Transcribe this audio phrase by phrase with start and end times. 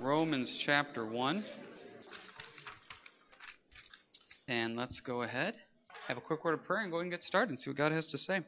[0.00, 1.44] Romans chapter 1.
[4.46, 5.54] And let's go ahead,
[6.06, 7.90] have a quick word of prayer, and go and get started and see what God
[7.90, 8.40] has to say.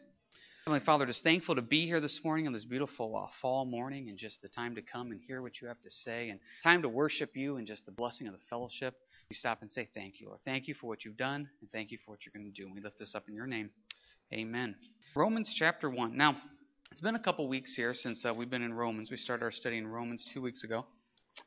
[0.65, 4.09] Heavenly Father, just thankful to be here this morning on this beautiful uh, fall morning
[4.09, 6.83] and just the time to come and hear what you have to say and time
[6.83, 8.95] to worship you and just the blessing of the fellowship.
[9.29, 10.41] We stop and say thank you, Lord.
[10.45, 12.67] Thank you for what you've done and thank you for what you're going to do.
[12.67, 13.71] And we lift this up in your name.
[14.33, 14.77] Amen.
[15.17, 16.17] Romans chapter 1.
[16.17, 16.37] Now,
[16.93, 19.11] it's been a couple weeks here since uh, we've been in Romans.
[19.11, 20.87] We started our study in Romans two weeks ago.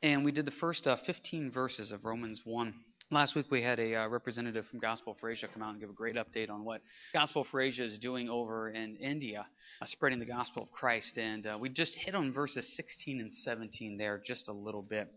[0.04, 2.74] And we did the first uh, 15 verses of Romans 1.
[3.10, 5.88] Last week we had a uh, representative from Gospel for Asia come out and give
[5.88, 6.82] a great update on what
[7.14, 9.46] Gospel for Asia is doing over in India,
[9.80, 11.16] uh, spreading the gospel of Christ.
[11.16, 15.08] And uh, we just hit on verses 16 and 17 there just a little bit.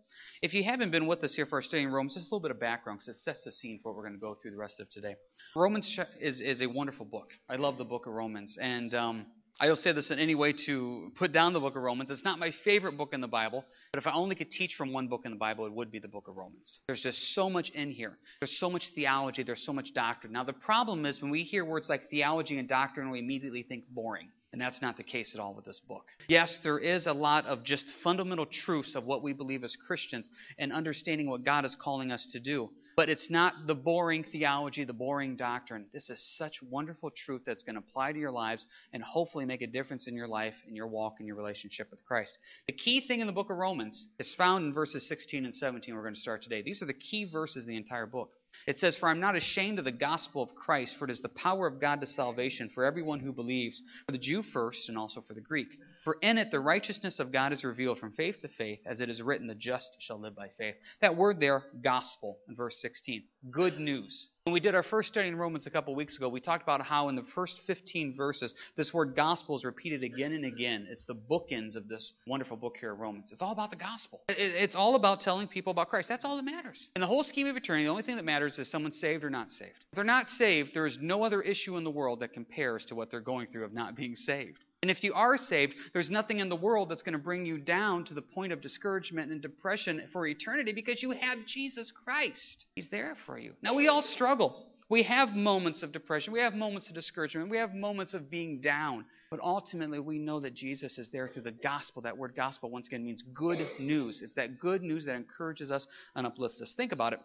[0.42, 2.48] If you haven't been with us here for our study in Romans, just a little
[2.48, 4.52] bit of background because it sets the scene for what we're going to go through
[4.52, 5.16] the rest of today.
[5.54, 7.32] Romans is, is a wonderful book.
[7.50, 8.58] I love the book of Romans.
[8.62, 9.26] And um,
[9.60, 12.12] I will say this in any way to put down the book of Romans.
[12.12, 13.66] It's not my favorite book in the Bible.
[13.92, 16.00] But if I only could teach from one book in the Bible, it would be
[16.00, 16.80] the book of Romans.
[16.88, 18.18] There's just so much in here.
[18.40, 19.44] There's so much theology.
[19.44, 20.34] There's so much doctrine.
[20.34, 23.86] Now, the problem is when we hear words like theology and doctrine, we immediately think
[23.90, 24.30] boring.
[24.54, 26.06] And that's not the case at all with this book.
[26.28, 30.30] Yes, there is a lot of just fundamental truths of what we believe as Christians
[30.58, 32.70] and understanding what God is calling us to do.
[32.98, 35.86] But it's not the boring theology, the boring doctrine.
[35.94, 39.62] This is such wonderful truth that's going to apply to your lives and hopefully make
[39.62, 42.36] a difference in your life, in your walk, in your relationship with Christ.
[42.66, 45.94] The key thing in the book of Romans is found in verses 16 and 17.
[45.94, 46.64] We're going to start today.
[46.64, 48.32] These are the key verses in the entire book.
[48.66, 51.30] It says, For I'm not ashamed of the gospel of Christ, for it is the
[51.30, 55.22] power of God to salvation for everyone who believes, for the Jew first and also
[55.22, 55.68] for the Greek.
[56.08, 59.10] For in it the righteousness of God is revealed from faith to faith, as it
[59.10, 60.76] is written, the just shall live by faith.
[61.02, 63.24] That word there, gospel, in verse 16.
[63.52, 64.30] Good news.
[64.46, 66.82] When we did our first study in Romans a couple weeks ago, we talked about
[66.82, 70.88] how in the first 15 verses, this word gospel is repeated again and again.
[70.90, 73.34] It's the bookends of this wonderful book here of Romans.
[73.34, 74.22] It's all about the gospel.
[74.30, 76.08] It's all about telling people about Christ.
[76.08, 76.88] That's all that matters.
[76.96, 79.30] In the whole scheme of eternity, the only thing that matters is someone saved or
[79.30, 79.84] not saved.
[79.92, 82.96] If they're not saved, there is no other issue in the world that compares to
[82.96, 84.64] what they're going through of not being saved.
[84.84, 87.58] And if you are saved, there's nothing in the world that's going to bring you
[87.58, 92.66] down to the point of discouragement and depression for eternity because you have Jesus Christ.
[92.76, 93.54] He's there for you.
[93.64, 94.68] Now, we all struggle.
[94.90, 96.32] We have moments of depression.
[96.32, 97.50] We have moments of discouragement.
[97.50, 99.06] We have moments of being down.
[99.32, 102.04] But ultimately, we know that Jesus is there through the gospel.
[102.04, 104.22] That word gospel, once again, means good news.
[104.22, 106.74] It's that good news that encourages us and uplifts us.
[106.78, 107.20] Think about it.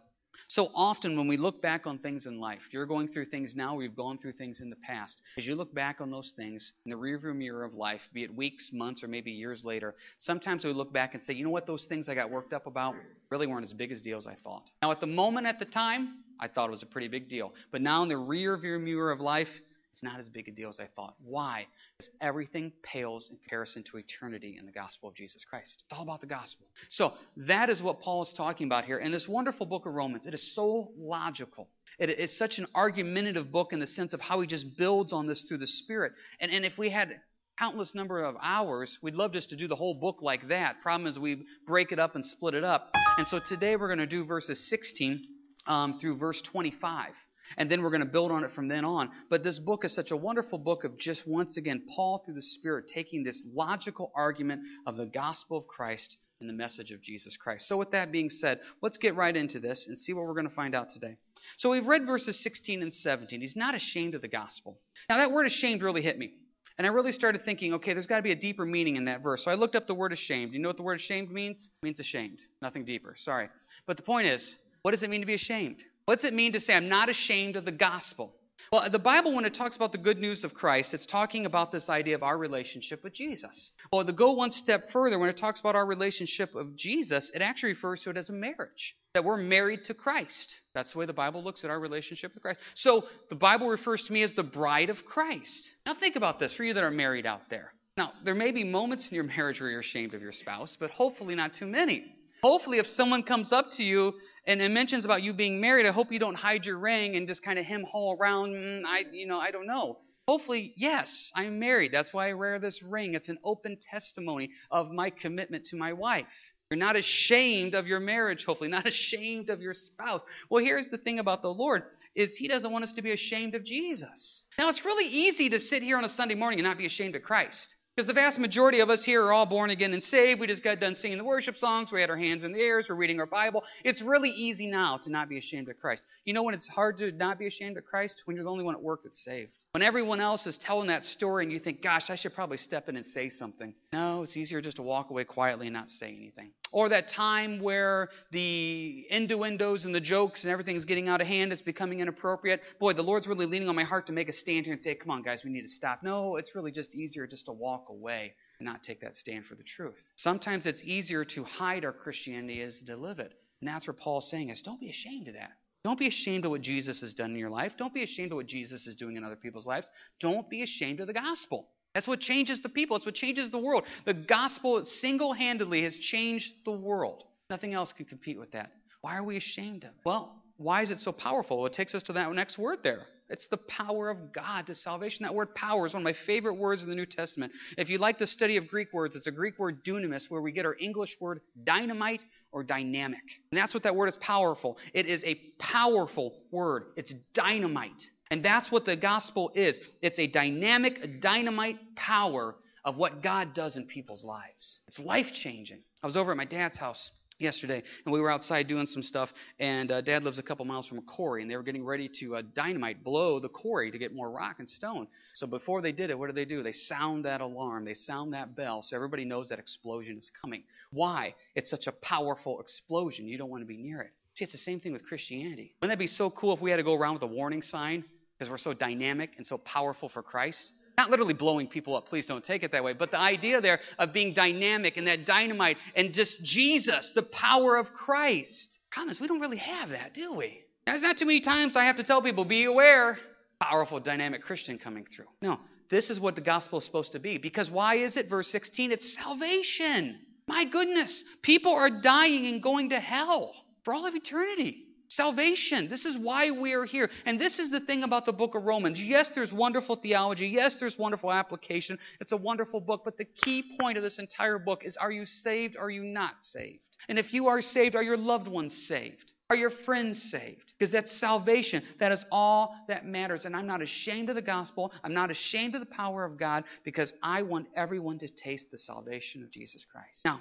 [0.48, 3.75] So often, when we look back on things in life, you're going through things now,
[3.75, 5.20] we've gone through things in the past.
[5.38, 8.34] As you look back on those things in the rearview mirror of life, be it
[8.34, 11.66] weeks, months, or maybe years later, sometimes we look back and say, you know what,
[11.66, 12.94] those things I got worked up about
[13.31, 14.70] really weren't as big as I thought.
[14.82, 17.53] Now, at the moment, at the time, I thought it was a pretty big deal.
[17.70, 19.49] But now in the rearview mirror of life,
[19.92, 21.14] it's not as big a deal as I thought.
[21.22, 21.66] Why?
[21.97, 25.82] Because everything pales in comparison to eternity in the gospel of Jesus Christ.
[25.84, 26.66] It's all about the gospel.
[26.88, 28.98] So that is what Paul is talking about here.
[28.98, 31.69] In this wonderful book of Romans, it is so logical.
[31.98, 35.26] It is such an argumentative book in the sense of how he just builds on
[35.26, 36.12] this through the Spirit.
[36.41, 37.10] And, and if we had
[37.58, 40.81] countless number of hours, we'd love just to do the whole book like that.
[40.82, 42.91] Problem is, we break it up and split it up.
[43.19, 45.22] And so today we're going to do verses 16
[45.66, 47.10] um, through verse 25.
[47.56, 49.10] And then we're going to build on it from then on.
[49.30, 52.42] But this book is such a wonderful book of just once again, Paul through the
[52.42, 57.36] Spirit taking this logical argument of the gospel of Christ and the message of Jesus
[57.36, 57.69] Christ.
[57.69, 60.48] So, with that being said, let's get right into this and see what we're going
[60.48, 61.16] to find out today.
[61.56, 63.41] So, we've read verses 16 and 17.
[63.41, 64.78] He's not ashamed of the gospel.
[65.08, 66.32] Now, that word ashamed really hit me.
[66.78, 69.22] And I really started thinking, okay, there's got to be a deeper meaning in that
[69.22, 69.44] verse.
[69.44, 70.52] So I looked up the word ashamed.
[70.52, 71.69] You know what the word ashamed means?
[71.82, 72.38] It means ashamed.
[72.60, 73.14] Nothing deeper.
[73.16, 73.48] Sorry.
[73.86, 75.76] But the point is, what does it mean to be ashamed?
[76.04, 78.34] What's it mean to say, I'm not ashamed of the gospel?
[78.70, 81.72] Well, the Bible, when it talks about the good news of Christ, it's talking about
[81.72, 83.70] this idea of our relationship with Jesus.
[83.92, 87.42] Well, to go one step further, when it talks about our relationship of Jesus, it
[87.42, 88.94] actually refers to it as a marriage.
[89.14, 90.54] That we're married to Christ.
[90.74, 92.60] That's the way the Bible looks at our relationship with Christ.
[92.74, 95.69] So the Bible refers to me as the bride of Christ.
[95.84, 97.72] Now think about this for you that are married out there.
[97.98, 100.90] Now, there may be moments in your marriage where you're ashamed of your spouse, but
[100.90, 102.16] hopefully not too many.
[102.42, 104.14] Hopefully, if someone comes up to you
[104.46, 107.28] and, and mentions about you being married, I hope you don't hide your ring and
[107.28, 108.55] just kind of hem haul around.
[108.55, 109.99] Mm, I, you know, I don't know.
[110.26, 111.93] Hopefully, yes, I'm married.
[111.93, 113.14] That's why I wear this ring.
[113.14, 116.26] It's an open testimony of my commitment to my wife.
[116.70, 120.25] You're not ashamed of your marriage, hopefully, not ashamed of your spouse.
[120.50, 121.84] Well, here's the thing about the Lord
[122.16, 124.43] is he doesn't want us to be ashamed of Jesus.
[124.58, 127.14] Now, it's really easy to sit here on a Sunday morning and not be ashamed
[127.14, 127.75] of Christ.
[127.94, 130.40] Because the vast majority of us here are all born again and saved.
[130.40, 131.92] We just got done singing the worship songs.
[131.92, 132.82] We had our hands in the air.
[132.88, 133.64] We're reading our Bible.
[133.84, 136.02] It's really easy now to not be ashamed of Christ.
[136.24, 138.22] You know when it's hard to not be ashamed of Christ?
[138.24, 139.52] When you're the only one at work that's saved.
[139.74, 142.90] When everyone else is telling that story and you think, gosh, I should probably step
[142.90, 143.72] in and say something.
[143.90, 146.50] No, it's easier just to walk away quietly and not say anything.
[146.72, 151.26] Or that time where the innuendos and the jokes and everything is getting out of
[151.26, 152.60] hand, it's becoming inappropriate.
[152.80, 154.94] Boy, the Lord's really leaning on my heart to make a stand here and say,
[154.94, 156.02] come on, guys, we need to stop.
[156.02, 159.54] No, it's really just easier just to walk away and not take that stand for
[159.54, 160.02] the truth.
[160.16, 163.32] Sometimes it's easier to hide our Christianity as to live it.
[163.62, 165.52] And that's what Paul's saying is don't be ashamed of that.
[165.84, 167.73] Don't be ashamed of what Jesus has done in your life.
[167.76, 169.90] Don't be ashamed of what Jesus is doing in other people's lives.
[170.20, 171.69] Don't be ashamed of the gospel.
[171.94, 172.96] That's what changes the people.
[172.96, 173.84] It's what changes the world.
[174.06, 177.25] The gospel single handedly has changed the world.
[177.50, 178.70] Nothing else can compete with that.
[179.00, 179.96] Why are we ashamed of it?
[180.05, 181.58] Well, why is it so powerful?
[181.58, 184.75] Well, it takes us to that next word there it's the power of God to
[184.75, 185.25] salvation.
[185.25, 187.50] That word power is one of my favorite words in the New Testament.
[187.78, 190.52] If you like the study of Greek words, it's a Greek word dunamis, where we
[190.52, 192.20] get our English word dynamite
[192.52, 193.22] or dynamic.
[193.50, 194.78] And that's what that word is powerful.
[194.94, 197.90] It is a powerful word, it's dynamite.
[198.31, 203.76] And that's what the gospel is it's a dynamic, dynamite power of what God does
[203.76, 204.81] in people's lives.
[204.88, 205.81] It's life changing.
[206.02, 207.10] I was over at my dad's house
[207.42, 209.30] yesterday, and we were outside doing some stuff.
[209.60, 212.08] And uh, Dad lives a couple miles from a quarry, and they were getting ready
[212.20, 215.06] to uh, dynamite blow the quarry to get more rock and stone.
[215.34, 216.62] So before they did it, what do they do?
[216.62, 220.62] They sound that alarm, they sound that bell, so everybody knows that explosion is coming.
[220.92, 221.34] Why?
[221.54, 223.26] It's such a powerful explosion.
[223.26, 224.10] You don't want to be near it.
[224.34, 225.74] See, it's the same thing with Christianity.
[225.80, 228.04] Wouldn't that be so cool if we had to go around with a warning sign
[228.38, 230.70] because we're so dynamic and so powerful for Christ?
[230.96, 233.80] Not literally blowing people up, please don't take it that way, but the idea there
[233.98, 238.78] of being dynamic and that dynamite and just Jesus, the power of Christ.
[238.90, 240.60] Promise, we don't really have that, do we?
[240.86, 243.16] There's not too many times I have to tell people, be aware,
[243.60, 245.26] powerful, dynamic Christian coming through.
[245.40, 245.60] No,
[245.90, 247.38] this is what the gospel is supposed to be.
[247.38, 248.28] Because why is it?
[248.28, 250.18] Verse 16, it's salvation.
[250.46, 253.54] My goodness, people are dying and going to hell
[253.84, 254.84] for all of eternity.
[255.14, 255.88] Salvation.
[255.91, 257.11] This is why we are here.
[257.26, 259.00] And this is the thing about the book of Romans.
[259.00, 260.49] Yes, there's wonderful theology.
[260.49, 261.99] Yes, there's wonderful application.
[262.20, 263.03] It's a wonderful book.
[263.05, 265.76] But the key point of this entire book is are you saved?
[265.76, 266.81] Are you not saved?
[267.09, 269.32] And if you are saved, are your loved ones saved?
[269.50, 270.62] Are your friends saved?
[270.79, 271.82] Because that's salvation.
[272.00, 273.44] That is all that matters.
[273.44, 274.93] And I'm not ashamed of the gospel.
[275.05, 278.79] I'm not ashamed of the power of God because I want everyone to taste the
[278.79, 280.20] salvation of Jesus Christ.
[280.25, 280.41] Now,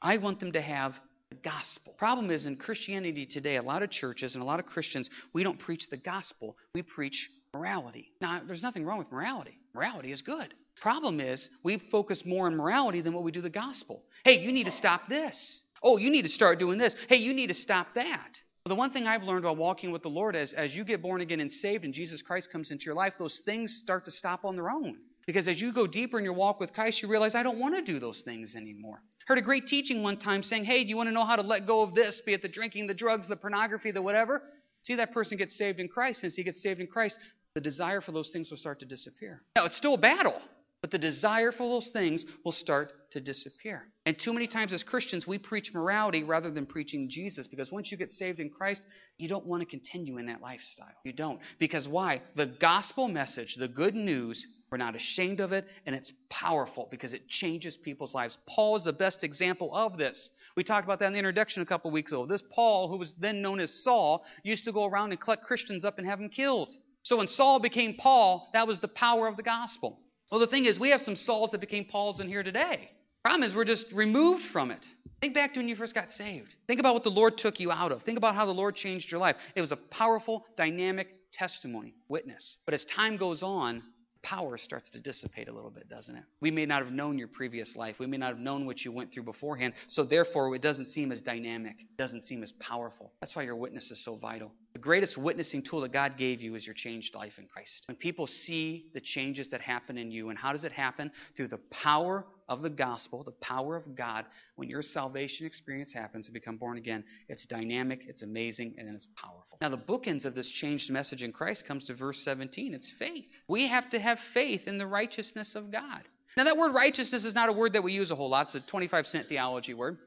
[0.00, 0.94] I want them to have
[1.34, 1.94] gospel.
[1.98, 5.42] Problem is, in Christianity today, a lot of churches and a lot of Christians, we
[5.42, 8.10] don't preach the gospel, we preach morality.
[8.20, 9.58] Now, there's nothing wrong with morality.
[9.74, 10.54] Morality is good.
[10.80, 14.02] Problem is, we focus more on morality than what we do the gospel.
[14.24, 15.60] Hey, you need to stop this.
[15.82, 16.94] Oh, you need to start doing this.
[17.08, 18.30] Hey, you need to stop that.
[18.66, 21.20] The one thing I've learned while walking with the Lord is as you get born
[21.20, 24.44] again and saved and Jesus Christ comes into your life, those things start to stop
[24.46, 24.96] on their own.
[25.26, 27.74] Because as you go deeper in your walk with Christ, you realize I don't want
[27.74, 29.02] to do those things anymore.
[29.26, 31.42] Heard a great teaching one time saying, Hey, do you want to know how to
[31.42, 34.42] let go of this, be it the drinking, the drugs, the pornography, the whatever?
[34.82, 36.20] See, that person gets saved in Christ.
[36.20, 37.18] Since he gets saved in Christ,
[37.54, 39.40] the desire for those things will start to disappear.
[39.56, 40.40] Now, it's still a battle,
[40.84, 43.84] but the desire for those things will start to disappear.
[44.04, 47.90] And too many times as Christians, we preach morality rather than preaching Jesus because once
[47.90, 48.84] you get saved in Christ,
[49.16, 50.92] you don't want to continue in that lifestyle.
[51.06, 51.40] You don't.
[51.58, 52.20] Because why?
[52.36, 57.14] The gospel message, the good news, we're not ashamed of it, and it's powerful because
[57.14, 58.36] it changes people's lives.
[58.46, 60.28] Paul is the best example of this.
[60.54, 62.26] We talked about that in the introduction a couple weeks ago.
[62.26, 65.82] This Paul, who was then known as Saul, used to go around and collect Christians
[65.82, 66.68] up and have them killed.
[67.04, 69.98] So when Saul became Paul, that was the power of the gospel.
[70.34, 72.90] Well, the thing is, we have some Sauls that became Pauls in here today.
[73.22, 74.84] Problem is, we're just removed from it.
[75.20, 76.48] Think back to when you first got saved.
[76.66, 78.02] Think about what the Lord took you out of.
[78.02, 79.36] Think about how the Lord changed your life.
[79.54, 82.56] It was a powerful, dynamic testimony, witness.
[82.64, 83.84] But as time goes on,
[84.24, 86.24] power starts to dissipate a little bit, doesn't it?
[86.40, 88.00] We may not have known your previous life.
[88.00, 89.74] We may not have known what you went through beforehand.
[89.86, 93.12] So, therefore, it doesn't seem as dynamic, it doesn't seem as powerful.
[93.20, 94.50] That's why your witness is so vital.
[94.74, 97.70] The greatest witnessing tool that God gave you is your changed life in Christ.
[97.86, 101.12] When people see the changes that happen in you, and how does it happen?
[101.36, 104.24] Through the power of the gospel, the power of God.
[104.56, 109.06] When your salvation experience happens and become born again, it's dynamic, it's amazing, and it's
[109.16, 109.58] powerful.
[109.60, 112.74] Now, the bookends of this changed message in Christ comes to verse 17.
[112.74, 113.24] It's faith.
[113.46, 116.02] We have to have faith in the righteousness of God.
[116.36, 118.46] Now, that word righteousness is not a word that we use a whole lot.
[118.46, 119.98] It's a 25 cent theology word.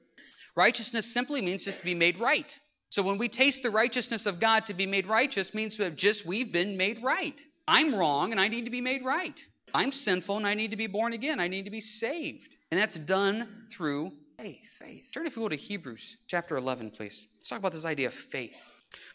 [0.57, 2.45] Righteousness simply means just to be made right.
[2.89, 6.25] So when we taste the righteousness of God to be made righteous means that just
[6.25, 7.39] we've been made right.
[7.67, 9.37] I'm wrong and I need to be made right.
[9.73, 11.39] I'm sinful and I need to be born again.
[11.39, 12.47] I need to be saved.
[12.71, 14.57] And that's done through faith.
[14.79, 15.03] Faith.
[15.13, 17.27] Turn if you will to Hebrews chapter 11, please.
[17.37, 18.51] Let's talk about this idea of faith.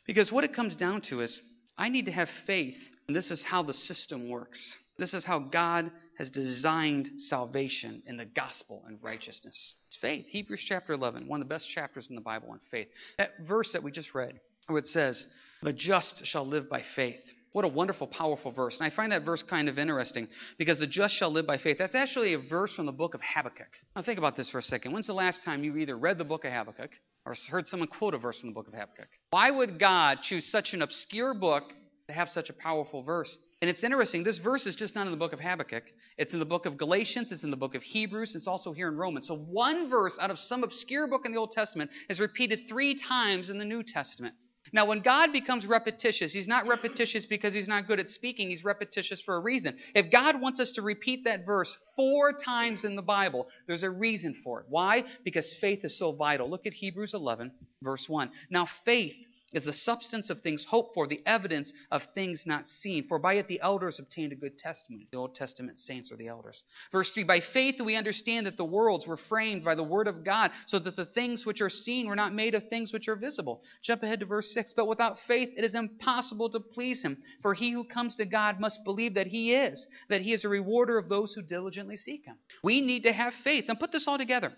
[0.07, 1.41] Because what it comes down to is
[1.79, 2.77] I need to have faith,
[3.07, 4.75] and this is how the system works.
[4.99, 5.91] This is how God
[6.23, 9.75] has designed salvation in the gospel and righteousness.
[9.89, 10.25] It's faith.
[10.29, 12.87] Hebrews chapter 11, one of the best chapters in the Bible on faith.
[13.19, 14.39] That verse that we just read,
[14.69, 15.27] where it says,
[15.65, 17.19] The just shall live by faith.
[17.55, 18.79] What a wonderful, powerful verse.
[18.79, 21.77] And I find that verse kind of interesting because the just shall live by faith.
[21.77, 23.67] That's actually a verse from the book of Habakkuk.
[23.97, 24.93] Now, think about this for a second.
[24.93, 26.93] When's the last time you either read the book of Habakkuk
[27.27, 29.09] or heard someone quote a verse from the book of Habakkuk?
[29.31, 31.65] Why would God choose such an obscure book
[32.07, 33.37] to have such a powerful verse?
[33.63, 35.85] And it's interesting, this verse is just not in the book of Habakkuk.
[36.19, 38.89] It's in the book of Galatians, it's in the book of Hebrews, it's also here
[38.89, 39.29] in Romans.
[39.29, 43.01] So one verse out of some obscure book in the Old Testament is repeated three
[43.01, 44.35] times in the New Testament.
[44.73, 48.51] Now, when God becomes repetitious, He's not repetitious because He's not good at speaking.
[48.51, 49.77] He's repetitious for a reason.
[49.95, 53.91] If God wants us to repeat that verse four times in the Bible, there's a
[53.91, 54.67] reason for it.
[54.69, 55.05] Why?
[55.25, 56.51] Because faith is so vital.
[56.51, 58.31] Look at Hebrews 11, verse 1.
[58.51, 59.15] Now, faith
[59.53, 63.05] is the substance of things hoped for, the evidence of things not seen.
[63.07, 65.09] For by it the elders obtained a good testimony.
[65.11, 66.63] The Old Testament saints are the elders.
[66.91, 70.25] Verse 3 By faith we understand that the worlds were framed by the word of
[70.25, 73.17] God, so that the things which are seen were not made of things which are
[73.17, 73.63] visible.
[73.83, 74.73] Jump ahead to verse 6.
[74.75, 77.19] But without faith it is impossible to please him.
[77.43, 80.49] For he who comes to God must believe that he is, that he is a
[80.49, 82.37] rewarder of those who diligently seek him.
[82.63, 83.67] We need to have faith.
[83.69, 84.53] And put this all together.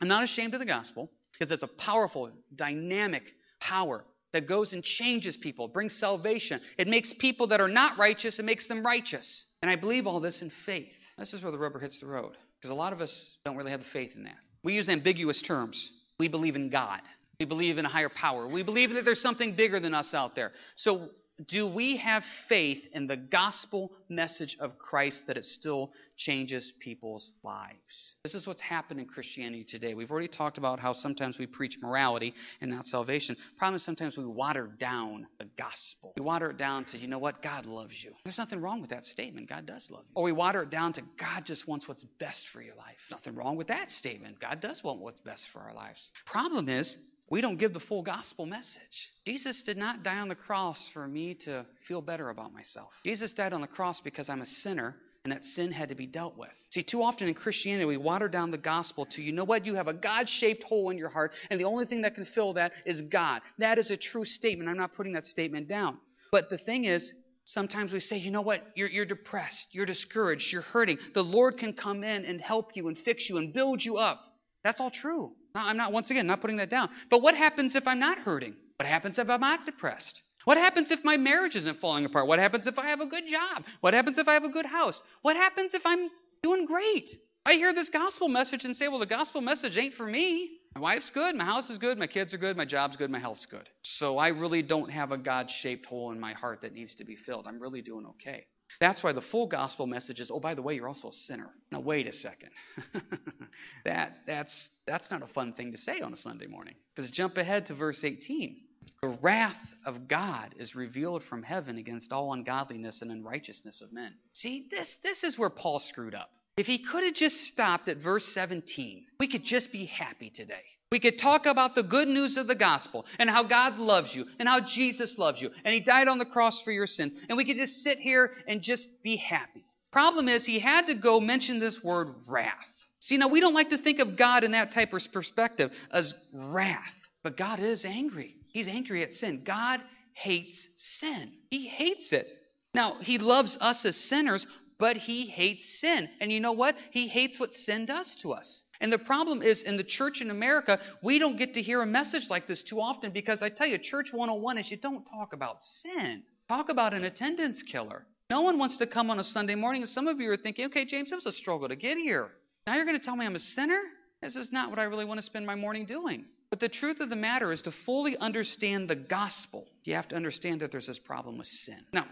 [0.00, 3.24] I'm not ashamed of the gospel because it's a powerful, dynamic
[3.60, 6.60] power that goes and changes people, brings salvation.
[6.76, 9.44] It makes people that are not righteous, it makes them righteous.
[9.62, 10.92] And I believe all this in faith.
[11.18, 12.32] This is where the rubber hits the road.
[12.60, 13.12] Because a lot of us
[13.44, 14.36] don't really have the faith in that.
[14.62, 15.90] We use ambiguous terms.
[16.18, 17.00] We believe in God.
[17.40, 18.48] We believe in a higher power.
[18.48, 20.52] We believe that there's something bigger than us out there.
[20.76, 21.10] So
[21.46, 27.30] do we have faith in the gospel message of Christ that it still changes people's
[27.44, 28.14] lives?
[28.24, 29.94] This is what's happened in Christianity today.
[29.94, 33.36] We've already talked about how sometimes we preach morality and not salvation.
[33.56, 36.12] Problem is sometimes we water down the gospel.
[36.16, 38.12] We water it down to, you know what, God loves you.
[38.24, 39.48] There's nothing wrong with that statement.
[39.48, 40.14] God does love you.
[40.16, 42.96] Or we water it down to God just wants what's best for your life.
[43.10, 44.40] Nothing wrong with that statement.
[44.40, 46.04] God does want what's best for our lives.
[46.26, 46.96] Problem is,
[47.30, 49.12] we don't give the full gospel message.
[49.26, 52.90] Jesus did not die on the cross for me to feel better about myself.
[53.04, 56.06] Jesus died on the cross because I'm a sinner and that sin had to be
[56.06, 56.48] dealt with.
[56.70, 59.74] See, too often in Christianity, we water down the gospel to, you know what, you
[59.74, 62.54] have a God shaped hole in your heart, and the only thing that can fill
[62.54, 63.42] that is God.
[63.58, 64.70] That is a true statement.
[64.70, 65.98] I'm not putting that statement down.
[66.30, 67.12] But the thing is,
[67.44, 70.98] sometimes we say, you know what, you're, you're depressed, you're discouraged, you're hurting.
[71.14, 74.20] The Lord can come in and help you and fix you and build you up.
[74.62, 75.32] That's all true.
[75.66, 76.90] I'm not, once again, not putting that down.
[77.10, 78.54] But what happens if I'm not hurting?
[78.76, 80.22] What happens if I'm not depressed?
[80.44, 82.26] What happens if my marriage isn't falling apart?
[82.26, 83.64] What happens if I have a good job?
[83.80, 85.00] What happens if I have a good house?
[85.22, 86.08] What happens if I'm
[86.42, 87.08] doing great?
[87.44, 90.50] I hear this gospel message and say, well, the gospel message ain't for me.
[90.74, 93.18] My wife's good, my house is good, my kids are good, my job's good, my
[93.18, 93.68] health's good.
[93.82, 97.04] So I really don't have a God shaped hole in my heart that needs to
[97.04, 97.46] be filled.
[97.46, 98.46] I'm really doing okay.
[98.80, 101.50] That's why the full gospel message is, oh, by the way, you're also a sinner.
[101.72, 102.50] Now, wait a second.
[103.84, 106.74] that, that's, that's not a fun thing to say on a Sunday morning.
[106.94, 108.56] Because jump ahead to verse 18.
[109.02, 114.14] The wrath of God is revealed from heaven against all ungodliness and unrighteousness of men.
[114.32, 116.30] See, this, this is where Paul screwed up.
[116.58, 120.64] If he could have just stopped at verse 17, we could just be happy today.
[120.90, 124.24] We could talk about the good news of the gospel and how God loves you
[124.40, 127.12] and how Jesus loves you and He died on the cross for your sins.
[127.28, 129.64] And we could just sit here and just be happy.
[129.92, 132.52] Problem is, he had to go mention this word wrath.
[133.00, 136.12] See, now we don't like to think of God in that type of perspective as
[136.32, 136.82] wrath,
[137.22, 138.34] but God is angry.
[138.52, 139.42] He's angry at sin.
[139.46, 139.80] God
[140.12, 142.26] hates sin, He hates it.
[142.74, 144.44] Now, He loves us as sinners,
[144.78, 146.08] but He hates sin.
[146.20, 146.76] And you know what?
[146.90, 148.62] He hates what sin does to us.
[148.80, 151.86] And the problem is, in the church in America, we don't get to hear a
[151.86, 155.32] message like this too often because I tell you, Church 101 is you don't talk
[155.32, 156.22] about sin.
[156.48, 158.06] Talk about an attendance killer.
[158.30, 160.66] No one wants to come on a Sunday morning, and some of you are thinking,
[160.66, 162.28] okay, James, it was a struggle to get here.
[162.66, 163.80] Now you're going to tell me I'm a sinner?
[164.20, 166.24] This is not what I really want to spend my morning doing.
[166.50, 170.16] But the truth of the matter is to fully understand the gospel, you have to
[170.16, 171.78] understand that there's this problem with sin.
[171.92, 172.06] Now,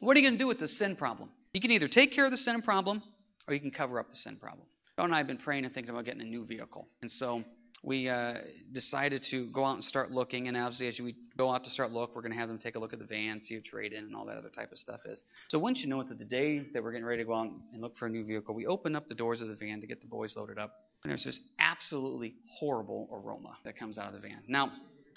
[0.00, 1.30] what are you going to do with the sin problem?
[1.54, 3.00] You can either take care of the sin problem
[3.46, 4.66] or you can cover up the sin problem.
[4.96, 6.88] Bill and I have been praying and thinking about getting a new vehicle.
[7.00, 7.44] And so
[7.84, 8.34] we uh,
[8.72, 10.48] decided to go out and start looking.
[10.48, 12.74] And obviously, as we go out to start look, we're going to have them take
[12.74, 14.78] a look at the van, see what trade in, and all that other type of
[14.78, 15.22] stuff is.
[15.46, 17.50] So once you know it, that the day that we're getting ready to go out
[17.72, 19.86] and look for a new vehicle, we open up the doors of the van to
[19.86, 20.72] get the boys loaded up.
[21.04, 24.42] And there's this absolutely horrible aroma that comes out of the van.
[24.48, 24.72] Now,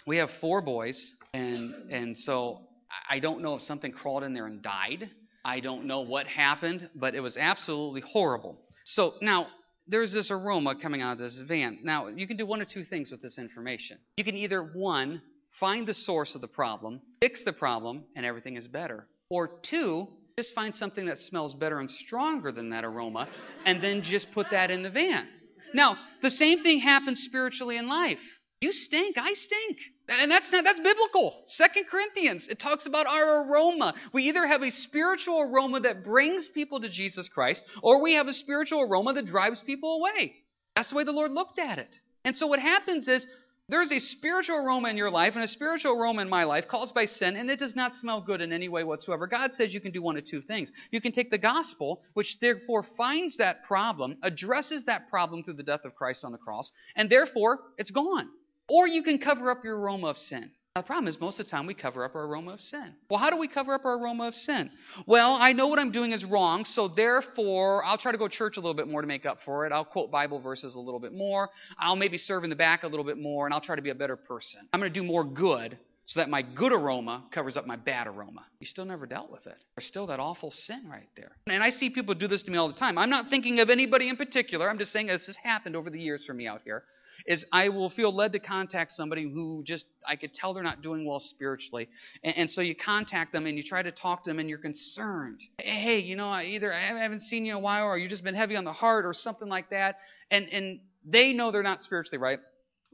[0.05, 2.61] we have four boys, and and so
[3.09, 5.09] I don't know if something crawled in there and died.
[5.47, 8.59] I don't know what happened, but it was absolutely horrible.
[8.83, 9.47] So now
[9.87, 11.79] there's this aroma coming out of this van.
[11.83, 13.97] Now, you can do one or two things with this information.
[14.17, 15.21] You can either, one,
[15.57, 19.07] find the source of the problem, fix the problem, and everything is better.
[19.29, 23.29] Or two, just find something that smells better and stronger than that aroma,
[23.65, 25.27] and then just put that in the van.
[25.73, 28.19] Now, the same thing happens spiritually in life.
[28.59, 29.77] You stink, I stink.
[30.09, 31.43] And that's not that's biblical.
[31.45, 33.93] Second Corinthians, it talks about our aroma.
[34.13, 38.27] We either have a spiritual aroma that brings people to Jesus Christ, or we have
[38.27, 40.33] a spiritual aroma that drives people away.
[40.75, 41.95] That's the way the Lord looked at it.
[42.25, 43.27] And so what happens is
[43.69, 46.95] there's a spiritual aroma in your life and a spiritual aroma in my life caused
[46.95, 49.27] by sin, and it does not smell good in any way whatsoever.
[49.27, 50.71] God says you can do one of two things.
[50.89, 55.63] You can take the gospel, which therefore finds that problem, addresses that problem through the
[55.63, 58.29] death of Christ on the cross, and therefore it's gone.
[58.69, 60.51] Or you can cover up your aroma of sin.
[60.77, 62.93] Now, the problem is most of the time we cover up our aroma of sin.
[63.09, 64.69] Well, how do we cover up our aroma of sin?
[65.07, 68.37] Well, I know what I'm doing is wrong, so therefore I'll try to go to
[68.37, 69.71] church a little bit more to make up for it.
[69.71, 71.49] I'll quote Bible verses a little bit more.
[71.79, 73.89] I'll maybe serve in the back a little bit more, and I'll try to be
[73.89, 74.59] a better person.
[74.71, 78.05] I'm going to do more good so that my good aroma covers up my bad
[78.05, 78.45] aroma.
[78.59, 79.57] You still never dealt with it.
[79.75, 81.31] There's still that awful sin right there.
[81.47, 82.99] And I see people do this to me all the time.
[82.99, 84.69] I'm not thinking of anybody in particular.
[84.69, 86.83] I'm just saying this has happened over the years for me out here
[87.27, 90.81] is I will feel led to contact somebody who just I could tell they're not
[90.81, 91.89] doing well spiritually,
[92.23, 94.57] and, and so you contact them and you try to talk to them and you're
[94.57, 95.41] concerned.
[95.59, 98.35] Hey, you know, either I haven't seen you in a while, or you've just been
[98.35, 99.97] heavy on the heart, or something like that,
[100.31, 102.39] and and they know they're not spiritually right.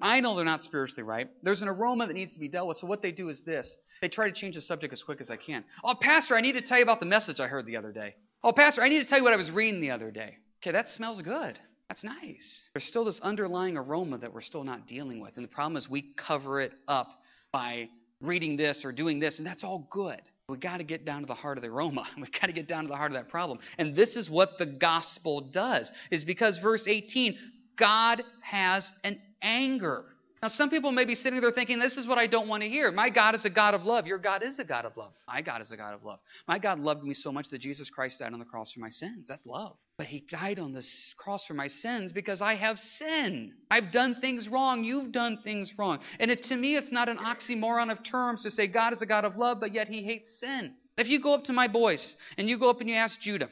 [0.01, 1.29] I know they're not spiritually right.
[1.43, 2.77] There's an aroma that needs to be dealt with.
[2.77, 3.71] So what they do is this:
[4.01, 5.63] they try to change the subject as quick as I can.
[5.83, 8.15] Oh, pastor, I need to tell you about the message I heard the other day.
[8.43, 10.37] Oh, pastor, I need to tell you what I was reading the other day.
[10.61, 11.59] Okay, that smells good.
[11.93, 12.61] That's nice.
[12.73, 15.33] There's still this underlying aroma that we're still not dealing with.
[15.35, 17.07] And the problem is we cover it up
[17.51, 17.87] by
[18.19, 20.19] reading this or doing this, and that's all good.
[20.49, 22.07] We've got to get down to the heart of the aroma.
[22.17, 23.59] We've got to get down to the heart of that problem.
[23.77, 27.37] And this is what the gospel does, is because verse 18,
[27.77, 30.03] God has an anger.
[30.43, 32.67] Now, some people may be sitting there thinking, this is what I don't want to
[32.67, 32.91] hear.
[32.91, 34.05] My God is a God of love.
[34.05, 35.13] Your God is a God of love.
[35.25, 36.19] My God is a God of love.
[36.49, 38.89] My God loved me so much that Jesus Christ died on the cross for my
[38.89, 39.29] sins.
[39.29, 39.77] That's love.
[39.97, 40.85] But he died on the
[41.15, 43.53] cross for my sins because I have sin.
[43.71, 44.83] I've done things wrong.
[44.83, 45.99] You've done things wrong.
[46.19, 49.05] And it, to me, it's not an oxymoron of terms to say God is a
[49.05, 50.73] God of love, but yet he hates sin.
[50.97, 53.47] If you go up to my boys and you go up and you ask Judah,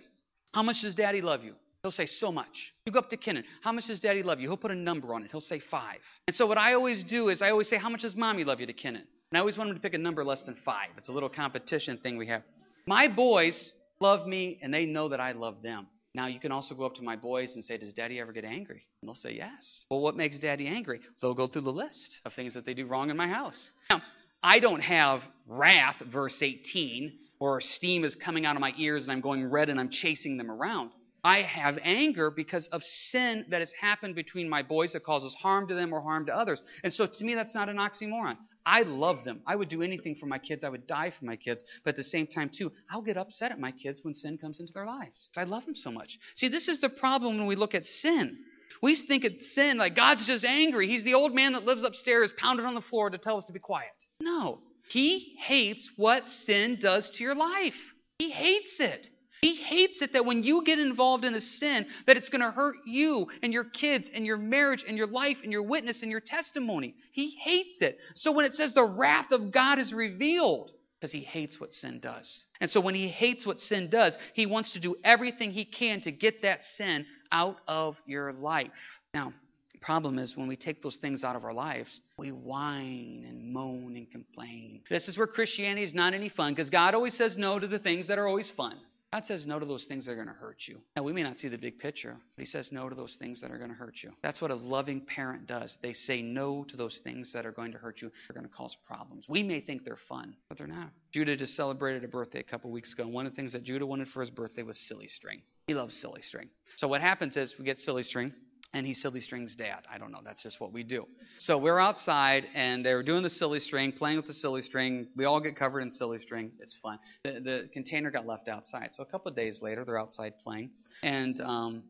[0.54, 1.54] how much does daddy love you?
[1.84, 2.74] He'll say, so much.
[2.86, 3.44] You go up to Kenan.
[3.62, 4.48] How much does daddy love you?
[4.48, 5.32] He'll put a number on it.
[5.32, 5.98] He'll say five.
[6.28, 8.60] And so what I always do is I always say, how much does mommy love
[8.60, 9.02] you to Kenan?
[9.32, 10.90] And I always want him to pick a number less than five.
[10.98, 12.44] It's a little competition thing we have.
[12.86, 15.88] My boys love me and they know that I love them.
[16.14, 18.44] Now you can also go up to my boys and say, does daddy ever get
[18.44, 18.86] angry?
[19.02, 19.86] And they'll say, yes.
[19.90, 21.00] Well, what makes daddy angry?
[21.22, 23.72] They'll go through the list of things that they do wrong in my house.
[23.90, 24.02] Now,
[24.44, 29.12] I don't have wrath, verse 18, or steam is coming out of my ears and
[29.12, 30.92] I'm going red and I'm chasing them around.
[31.24, 35.68] I have anger because of sin that has happened between my boys that causes harm
[35.68, 36.62] to them or harm to others.
[36.84, 38.38] And so to me, that's not an oxymoron.
[38.66, 39.42] I love them.
[39.46, 40.64] I would do anything for my kids.
[40.64, 41.64] I would die for my kids.
[41.84, 44.60] But at the same time, too, I'll get upset at my kids when sin comes
[44.60, 45.30] into their lives.
[45.38, 46.18] I love them so much.
[46.36, 48.38] See, this is the problem when we look at sin.
[48.82, 50.88] We think of sin like God's just angry.
[50.88, 53.54] He's the old man that lives upstairs, pounded on the floor to tell us to
[53.54, 53.90] be quiet.
[54.20, 54.60] No.
[54.90, 57.76] He hates what sin does to your life.
[58.20, 59.08] He hates it.
[59.42, 62.52] He hates it that when you get involved in a sin, that it's going to
[62.52, 66.12] hurt you and your kids and your marriage and your life and your witness and
[66.12, 66.94] your testimony.
[67.12, 67.98] He hates it.
[68.14, 72.00] So when it says the wrath of God is revealed, because he hates what sin
[72.00, 72.42] does.
[72.60, 76.02] And so when he hates what sin does, he wants to do everything he can
[76.02, 78.70] to get that sin out of your life.
[79.16, 79.34] Now,
[79.74, 83.52] the problem is when we take those things out of our lives, we whine and
[83.52, 84.82] moan and complain.
[84.92, 87.80] This is where Christianity is not any fun because God always says no to the
[87.80, 88.78] things that are always fun.
[89.14, 90.80] God says no to those things that are going to hurt you.
[90.96, 93.42] Now, we may not see the big picture, but He says no to those things
[93.42, 94.12] that are going to hurt you.
[94.24, 95.78] That's what a loving parent does.
[95.82, 98.56] They say no to those things that are going to hurt you, they're going to
[98.56, 99.26] cause problems.
[99.28, 100.92] We may think they're fun, but they're not.
[101.12, 103.06] Judah just celebrated a birthday a couple weeks ago.
[103.06, 105.42] One of the things that Judah wanted for his birthday was silly string.
[105.68, 106.48] He loves silly string.
[106.78, 108.32] So, what happens is we get silly string
[108.74, 109.80] and he's silly string's dad.
[109.94, 110.22] I don't know.
[110.24, 111.06] That's just what we do.
[111.40, 115.08] So we're outside, and they're doing the silly string, playing with the silly string.
[115.16, 116.52] We all get covered in silly string.
[116.60, 117.00] It's fun.
[117.24, 118.90] The, the container got left outside.
[118.94, 120.72] So a couple of days later, they're outside playing,
[121.04, 121.84] and um,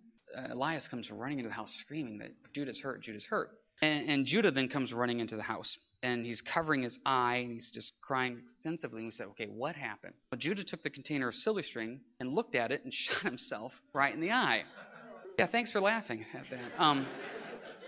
[0.49, 3.51] Elias comes running into the house screaming that Judah's hurt, Judah's hurt.
[3.81, 7.51] And, and Judah then comes running into the house, and he's covering his eye, and
[7.51, 8.99] he's just crying extensively.
[8.99, 10.13] And we said, okay, what happened?
[10.31, 13.71] Well, Judah took the container of silly string and looked at it and shot himself
[13.93, 14.63] right in the eye.
[15.41, 16.79] Yeah, thanks for laughing at that.
[16.79, 17.07] Um,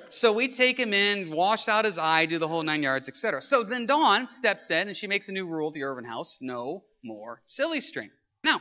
[0.09, 3.43] so we take him in, wash out his eye, do the whole nine yards, etc.
[3.43, 6.35] So then Dawn steps in and she makes a new rule at the Irvin house
[6.41, 8.09] no more silly string.
[8.43, 8.59] Now,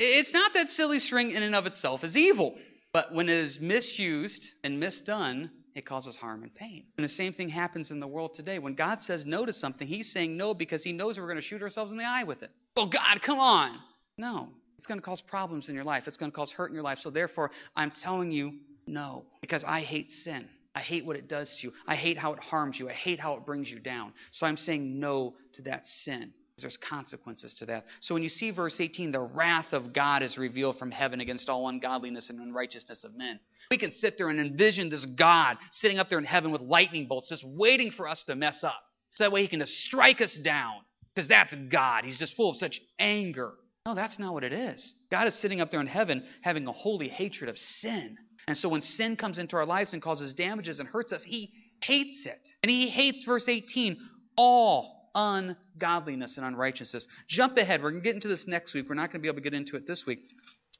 [0.00, 2.56] it's not that silly string in and of itself is evil,
[2.92, 6.86] but when it is misused and misdone, it causes harm and pain.
[6.98, 8.58] And the same thing happens in the world today.
[8.58, 11.40] When God says no to something, He's saying no because He knows we're going to
[11.40, 12.50] shoot ourselves in the eye with it.
[12.76, 13.78] Oh, God, come on.
[14.18, 14.48] No,
[14.84, 16.02] it's going to cause problems in your life.
[16.06, 16.98] It's going to cause hurt in your life.
[16.98, 18.52] So therefore, I'm telling you
[18.86, 20.46] no, because I hate sin.
[20.74, 21.72] I hate what it does to you.
[21.86, 22.90] I hate how it harms you.
[22.90, 24.12] I hate how it brings you down.
[24.32, 26.34] So I'm saying no to that sin.
[26.58, 27.86] There's consequences to that.
[28.00, 31.48] So when you see verse 18, the wrath of God is revealed from heaven against
[31.48, 33.40] all ungodliness and unrighteousness of men.
[33.70, 37.08] We can sit there and envision this God sitting up there in heaven with lightning
[37.08, 38.82] bolts, just waiting for us to mess up.
[39.14, 40.74] So that way he can just strike us down.
[41.14, 42.04] Because that's God.
[42.04, 43.52] He's just full of such anger.
[43.86, 44.94] No, that's not what it is.
[45.10, 48.16] God is sitting up there in heaven having a holy hatred of sin.
[48.48, 51.50] And so when sin comes into our lives and causes damages and hurts us, he
[51.82, 52.48] hates it.
[52.62, 53.98] And he hates, verse 18,
[54.38, 57.06] all ungodliness and unrighteousness.
[57.28, 57.82] Jump ahead.
[57.82, 58.86] We're going to get into this next week.
[58.88, 60.20] We're not going to be able to get into it this week.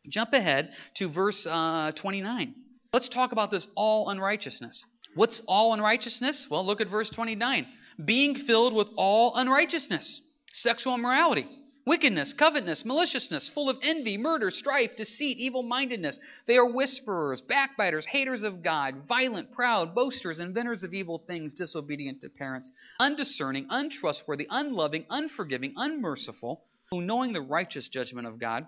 [0.09, 2.55] Jump ahead to verse uh, 29.
[2.91, 4.83] Let's talk about this all unrighteousness.
[5.15, 6.47] What's all unrighteousness?
[6.51, 7.67] Well, look at verse 29.
[8.03, 10.23] Being filled with all unrighteousness,
[10.55, 11.47] sexual immorality
[11.87, 16.19] wickedness, covetousness, maliciousness, full of envy, murder, strife, deceit, evil mindedness.
[16.47, 22.21] They are whisperers, backbiters, haters of God, violent, proud, boasters, inventors of evil things, disobedient
[22.23, 28.67] to parents, undiscerning, untrustworthy, unloving, unforgiving, unmerciful, who knowing the righteous judgment of God,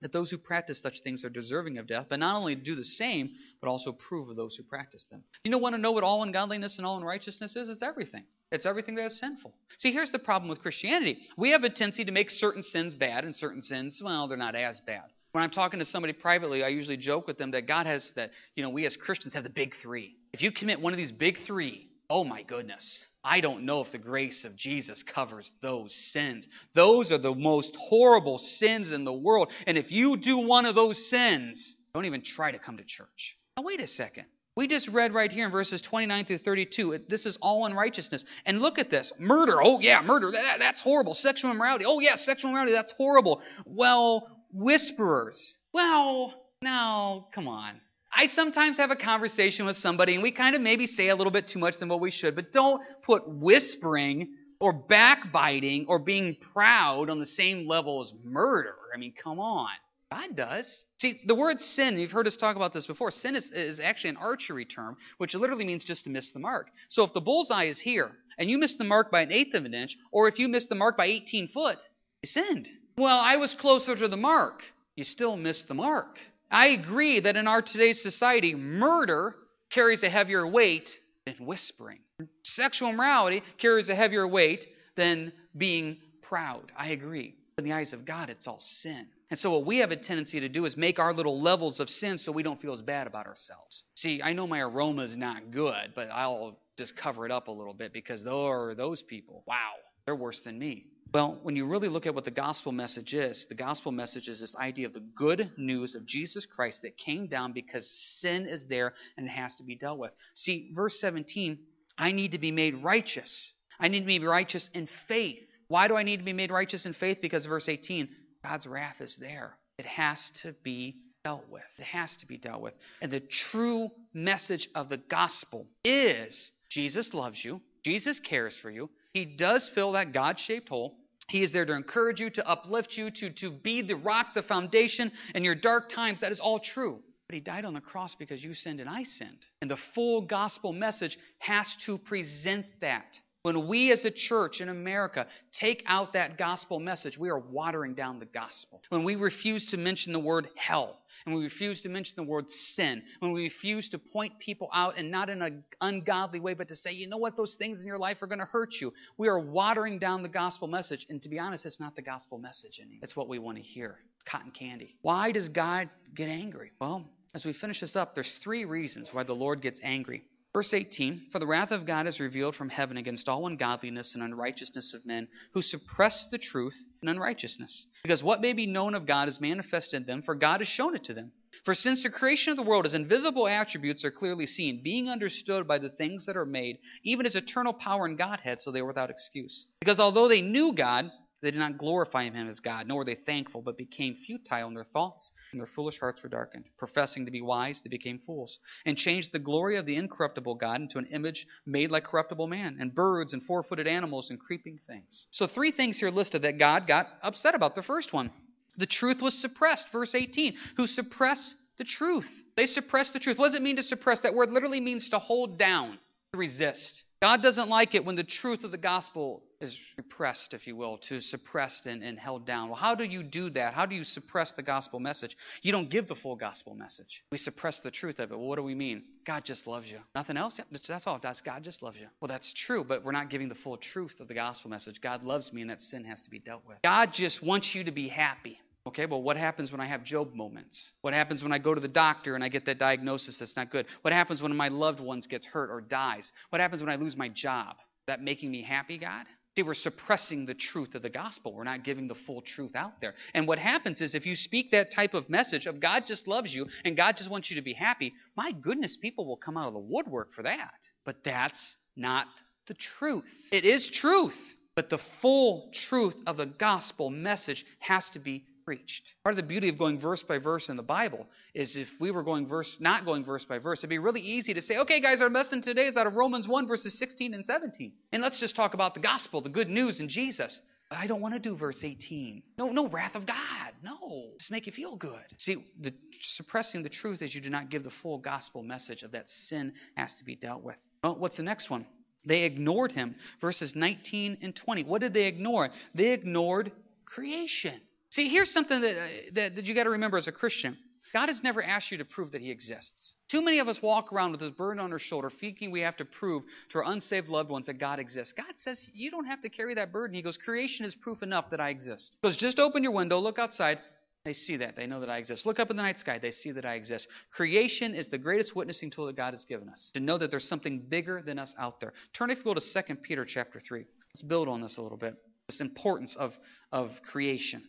[0.00, 2.84] that those who practice such things are deserving of death, but not only do the
[2.84, 5.22] same, but also approve of those who practice them.
[5.44, 7.68] You don't want to know what all ungodliness and all unrighteousness is?
[7.68, 8.24] It's everything.
[8.54, 9.52] It's everything that is sinful.
[9.78, 11.18] See, here's the problem with Christianity.
[11.36, 14.54] We have a tendency to make certain sins bad and certain sins, well, they're not
[14.54, 15.02] as bad.
[15.32, 18.30] When I'm talking to somebody privately, I usually joke with them that God has that,
[18.54, 20.14] you know, we as Christians have the big three.
[20.32, 23.90] If you commit one of these big three, oh my goodness, I don't know if
[23.90, 26.46] the grace of Jesus covers those sins.
[26.76, 29.50] Those are the most horrible sins in the world.
[29.66, 33.36] And if you do one of those sins, don't even try to come to church.
[33.56, 34.26] Now, wait a second.
[34.56, 37.00] We just read right here in verses 29 through 32.
[37.08, 38.24] This is all unrighteousness.
[38.46, 39.60] And look at this murder.
[39.60, 40.30] Oh, yeah, murder.
[40.30, 41.14] That, that's horrible.
[41.14, 41.84] Sexual immorality.
[41.86, 42.72] Oh, yeah, sexual immorality.
[42.72, 43.42] That's horrible.
[43.66, 45.54] Well, whisperers.
[45.72, 47.80] Well, now, come on.
[48.12, 51.32] I sometimes have a conversation with somebody and we kind of maybe say a little
[51.32, 56.36] bit too much than what we should, but don't put whispering or backbiting or being
[56.52, 58.76] proud on the same level as murder.
[58.94, 59.70] I mean, come on.
[60.14, 60.84] God does.
[61.00, 63.10] See, the word sin, you've heard us talk about this before.
[63.10, 66.68] Sin is, is actually an archery term, which literally means just to miss the mark.
[66.88, 69.64] So if the bullseye is here, and you miss the mark by an eighth of
[69.64, 71.78] an inch, or if you miss the mark by 18 foot,
[72.22, 72.68] you sinned.
[72.96, 74.62] Well, I was closer to the mark.
[74.94, 76.18] You still missed the mark.
[76.50, 79.34] I agree that in our today's society, murder
[79.70, 80.88] carries a heavier weight
[81.26, 81.98] than whispering.
[82.44, 84.64] Sexual morality carries a heavier weight
[84.96, 86.70] than being proud.
[86.78, 87.34] I agree.
[87.58, 89.06] In the eyes of God, it's all sin.
[89.30, 91.88] And so, what we have a tendency to do is make our little levels of
[91.88, 93.82] sin so we don't feel as bad about ourselves.
[93.94, 97.52] See, I know my aroma is not good, but I'll just cover it up a
[97.52, 99.72] little bit because there are those people, wow,
[100.04, 100.86] they're worse than me.
[101.12, 104.40] Well, when you really look at what the gospel message is, the gospel message is
[104.40, 107.88] this idea of the good news of Jesus Christ that came down because
[108.20, 110.10] sin is there and it has to be dealt with.
[110.34, 111.56] See, verse 17,
[111.96, 113.52] I need to be made righteous.
[113.78, 115.38] I need to be righteous in faith.
[115.68, 117.18] Why do I need to be made righteous in faith?
[117.22, 118.08] Because verse 18,
[118.44, 119.56] God's wrath is there.
[119.78, 121.62] It has to be dealt with.
[121.78, 122.74] It has to be dealt with.
[123.00, 128.90] And the true message of the gospel is Jesus loves you, Jesus cares for you.
[129.12, 130.96] He does fill that God shaped hole.
[131.28, 134.42] He is there to encourage you, to uplift you, to, to be the rock, the
[134.42, 136.20] foundation in your dark times.
[136.20, 136.98] That is all true.
[137.28, 139.38] But he died on the cross because you sinned and I sinned.
[139.62, 143.06] And the full gospel message has to present that.
[143.44, 147.92] When we as a church in America take out that gospel message, we are watering
[147.92, 148.80] down the gospel.
[148.88, 152.50] When we refuse to mention the word hell, and we refuse to mention the word
[152.50, 156.68] sin, when we refuse to point people out and not in an ungodly way, but
[156.68, 158.94] to say, you know what, those things in your life are going to hurt you,
[159.18, 161.04] we are watering down the gospel message.
[161.10, 163.00] And to be honest, it's not the gospel message anymore.
[163.02, 163.98] It's what we want to hear.
[164.24, 164.96] Cotton candy.
[165.02, 166.72] Why does God get angry?
[166.80, 167.04] Well,
[167.34, 170.24] as we finish this up, there's three reasons why the Lord gets angry.
[170.54, 174.22] Verse 18 For the wrath of God is revealed from heaven against all ungodliness and
[174.22, 177.86] unrighteousness of men who suppress the truth in unrighteousness.
[178.04, 180.94] Because what may be known of God is manifested in them, for God has shown
[180.94, 181.32] it to them.
[181.64, 185.66] For since the creation of the world, his invisible attributes are clearly seen, being understood
[185.66, 188.86] by the things that are made, even his eternal power and Godhead, so they are
[188.86, 189.66] without excuse.
[189.80, 191.10] Because although they knew God,
[191.42, 194.74] they did not glorify him as God, nor were they thankful, but became futile in
[194.74, 196.64] their thoughts, and their foolish hearts were darkened.
[196.78, 200.80] Professing to be wise, they became fools, and changed the glory of the incorruptible God
[200.80, 204.80] into an image made like corruptible man, and birds, and four footed animals, and creeping
[204.86, 205.26] things.
[205.30, 207.74] So, three things here listed that God got upset about.
[207.74, 208.30] The first one
[208.76, 212.28] the truth was suppressed, verse 18, who suppress the truth.
[212.56, 213.38] They suppress the truth.
[213.38, 214.20] What does it mean to suppress?
[214.20, 215.98] That word literally means to hold down,
[216.32, 217.03] to resist.
[217.24, 220.98] God doesn't like it when the truth of the gospel is repressed, if you will,
[221.08, 222.68] to suppressed and, and held down.
[222.68, 223.72] Well, how do you do that?
[223.72, 225.34] How do you suppress the gospel message?
[225.62, 227.22] You don't give the full gospel message.
[227.32, 228.38] We suppress the truth of it.
[228.38, 229.04] Well, what do we mean?
[229.26, 230.00] God just loves you.
[230.14, 230.60] Nothing else?
[230.86, 231.18] That's all.
[231.22, 232.08] That's God just loves you.
[232.20, 235.00] Well, that's true, but we're not giving the full truth of the gospel message.
[235.00, 236.76] God loves me, and that sin has to be dealt with.
[236.82, 238.58] God just wants you to be happy.
[238.86, 240.90] Okay, well, what happens when I have Job moments?
[241.00, 243.70] What happens when I go to the doctor and I get that diagnosis that's not
[243.70, 243.86] good?
[244.02, 246.30] What happens when my loved ones gets hurt or dies?
[246.50, 247.76] What happens when I lose my job?
[247.78, 249.24] Is that making me happy, God?
[249.56, 251.54] See, we're suppressing the truth of the gospel.
[251.54, 253.14] We're not giving the full truth out there.
[253.32, 256.52] And what happens is if you speak that type of message of God just loves
[256.52, 259.68] you and God just wants you to be happy, my goodness, people will come out
[259.68, 260.74] of the woodwork for that.
[261.06, 262.26] But that's not
[262.66, 263.24] the truth.
[263.50, 264.36] It is truth,
[264.74, 269.02] but the full truth of the gospel message has to be preached.
[269.22, 272.10] Part of the beauty of going verse by verse in the Bible is if we
[272.10, 275.00] were going verse, not going verse by verse, it'd be really easy to say, okay,
[275.00, 277.92] guys, our lesson today is out of Romans 1, verses 16 and 17.
[278.12, 280.58] And let's just talk about the gospel, the good news in Jesus.
[280.90, 282.42] I don't want to do verse 18.
[282.58, 283.72] No, no wrath of God.
[283.82, 284.30] No.
[284.38, 285.24] Just make you feel good.
[285.38, 289.12] See, the, suppressing the truth is you do not give the full gospel message of
[289.12, 290.76] that sin has to be dealt with.
[291.02, 291.86] Well, what's the next one?
[292.26, 293.16] They ignored him.
[293.40, 294.84] Verses 19 and 20.
[294.84, 295.70] What did they ignore?
[295.94, 296.72] They ignored
[297.04, 297.80] creation.
[298.14, 300.76] See, here's something that, uh, that, that you got to remember as a Christian.
[301.12, 303.14] God has never asked you to prove that He exists.
[303.28, 305.96] Too many of us walk around with this burden on our shoulder, thinking we have
[305.96, 308.32] to prove to our unsaved loved ones that God exists.
[308.36, 310.14] God says you don't have to carry that burden.
[310.14, 312.16] He goes, Creation is proof enough that I exist.
[312.22, 313.78] He goes, just open your window, look outside.
[314.24, 314.76] They see that.
[314.76, 315.44] They know that I exist.
[315.44, 316.20] Look up in the night sky.
[316.20, 317.08] They see that I exist.
[317.34, 320.48] Creation is the greatest witnessing tool that God has given us to know that there's
[320.48, 321.92] something bigger than us out there.
[322.16, 323.84] Turn, if you go to 2 Peter chapter 3.
[324.14, 325.16] Let's build on this a little bit.
[325.48, 326.32] This importance of,
[326.72, 327.64] of creation.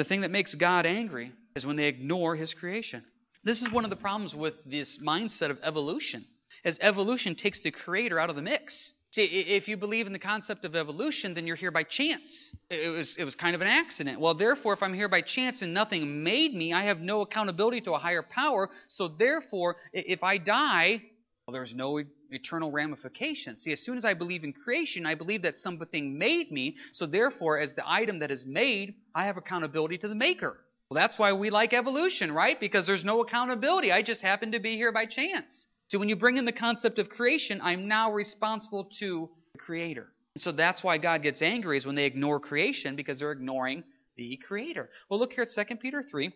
[0.00, 3.04] The thing that makes God angry is when they ignore his creation.
[3.44, 6.24] This is one of the problems with this mindset of evolution,
[6.64, 8.92] as evolution takes the creator out of the mix.
[9.10, 12.50] See, if you believe in the concept of evolution, then you're here by chance.
[12.70, 14.18] It was, it was kind of an accident.
[14.18, 17.82] Well, therefore, if I'm here by chance and nothing made me, I have no accountability
[17.82, 18.70] to a higher power.
[18.88, 21.02] So, therefore, if I die,
[21.50, 23.62] well, there's no eternal ramifications.
[23.62, 26.76] See, as soon as I believe in creation, I believe that something made me.
[26.92, 30.60] So therefore, as the item that is made, I have accountability to the maker.
[30.88, 32.58] Well, that's why we like evolution, right?
[32.60, 33.90] Because there's no accountability.
[33.90, 35.66] I just happen to be here by chance.
[35.88, 40.06] So when you bring in the concept of creation, I'm now responsible to the creator.
[40.38, 43.82] So that's why God gets angry is when they ignore creation because they're ignoring
[44.16, 44.88] the creator.
[45.08, 46.32] Well, look here at 2 Peter 3,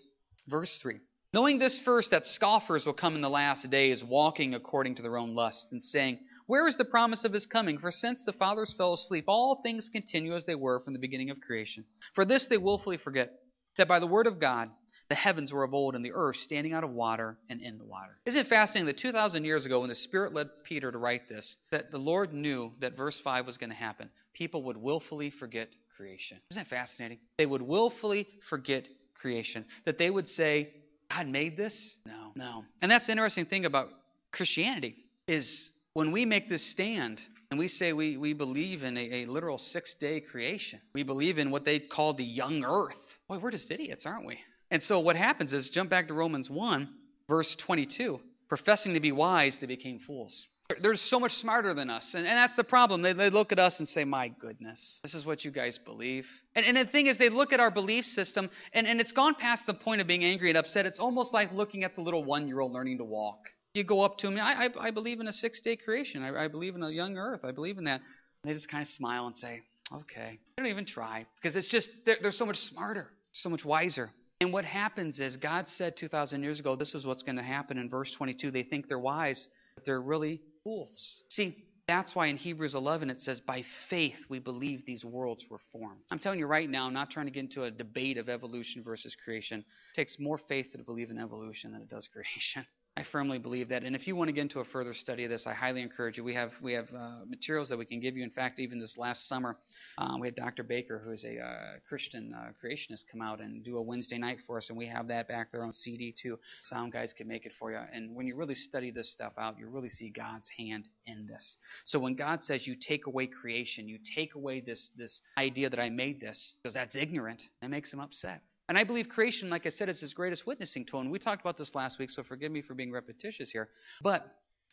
[0.48, 0.96] verse 3.
[1.34, 5.18] Knowing this first, that scoffers will come in the last days, walking according to their
[5.18, 6.16] own lusts, and saying,
[6.46, 7.76] Where is the promise of his coming?
[7.76, 11.30] For since the fathers fell asleep, all things continue as they were from the beginning
[11.30, 11.86] of creation.
[12.14, 13.32] For this they wilfully forget,
[13.78, 14.70] that by the word of God,
[15.08, 17.84] the heavens were of old, and the earth standing out of water and in the
[17.84, 18.16] water.
[18.26, 21.56] Isn't it fascinating that 2,000 years ago, when the Spirit led Peter to write this,
[21.72, 24.08] that the Lord knew that verse 5 was going to happen?
[24.34, 26.38] People would willfully forget creation.
[26.52, 27.18] Isn't that fascinating?
[27.38, 28.86] They would willfully forget
[29.20, 29.64] creation.
[29.84, 30.70] That they would say,
[31.10, 31.74] God made this?
[32.06, 32.64] No, no.
[32.82, 33.88] And that's the interesting thing about
[34.32, 34.96] Christianity
[35.28, 39.26] is when we make this stand and we say we, we believe in a, a
[39.26, 42.96] literal six day creation, we believe in what they call the young earth.
[43.28, 44.38] Boy, we're just idiots, aren't we?
[44.70, 46.88] And so what happens is, jump back to Romans 1,
[47.28, 48.18] verse 22.
[48.48, 50.46] Professing to be wise, they became fools.
[50.80, 52.12] They're so much smarter than us.
[52.14, 53.02] And, and that's the problem.
[53.02, 56.26] They, they look at us and say, My goodness, this is what you guys believe.
[56.54, 59.34] And, and the thing is, they look at our belief system, and, and it's gone
[59.34, 60.86] past the point of being angry and upset.
[60.86, 63.40] It's almost like looking at the little one year old learning to walk.
[63.74, 66.22] You go up to them, I, I, I believe in a six day creation.
[66.22, 67.44] I, I believe in a young earth.
[67.44, 68.00] I believe in that.
[68.42, 69.60] And they just kind of smile and say,
[69.92, 70.38] Okay.
[70.56, 74.10] They don't even try because it's just, they're, they're so much smarter, so much wiser.
[74.40, 77.78] And what happens is, God said 2,000 years ago, this is what's going to happen
[77.78, 78.50] in verse 22.
[78.50, 81.22] They think they're wise, but they're really fools.
[81.28, 85.60] See, that's why in Hebrews 11 it says, By faith we believe these worlds were
[85.70, 86.00] formed.
[86.10, 88.82] I'm telling you right now, I'm not trying to get into a debate of evolution
[88.82, 89.60] versus creation.
[89.60, 92.66] It takes more faith to believe in evolution than it does creation.
[92.96, 93.82] I firmly believe that.
[93.82, 96.16] And if you want to get into a further study of this, I highly encourage
[96.16, 96.22] you.
[96.22, 98.22] We have we have uh, materials that we can give you.
[98.22, 99.56] In fact, even this last summer,
[99.98, 100.62] um, we had Dr.
[100.62, 104.38] Baker, who is a uh, Christian uh, creationist, come out and do a Wednesday night
[104.46, 106.38] for us, and we have that back there on CD too.
[106.62, 107.80] Sound guys can make it for you.
[107.92, 111.56] And when you really study this stuff out, you really see God's hand in this.
[111.84, 115.80] So when God says you take away creation, you take away this this idea that
[115.80, 118.40] I made this, because that's ignorant, that makes him upset.
[118.68, 121.00] And I believe creation, like I said, is his greatest witnessing tool.
[121.00, 123.68] And we talked about this last week, so forgive me for being repetitious here.
[124.02, 124.26] But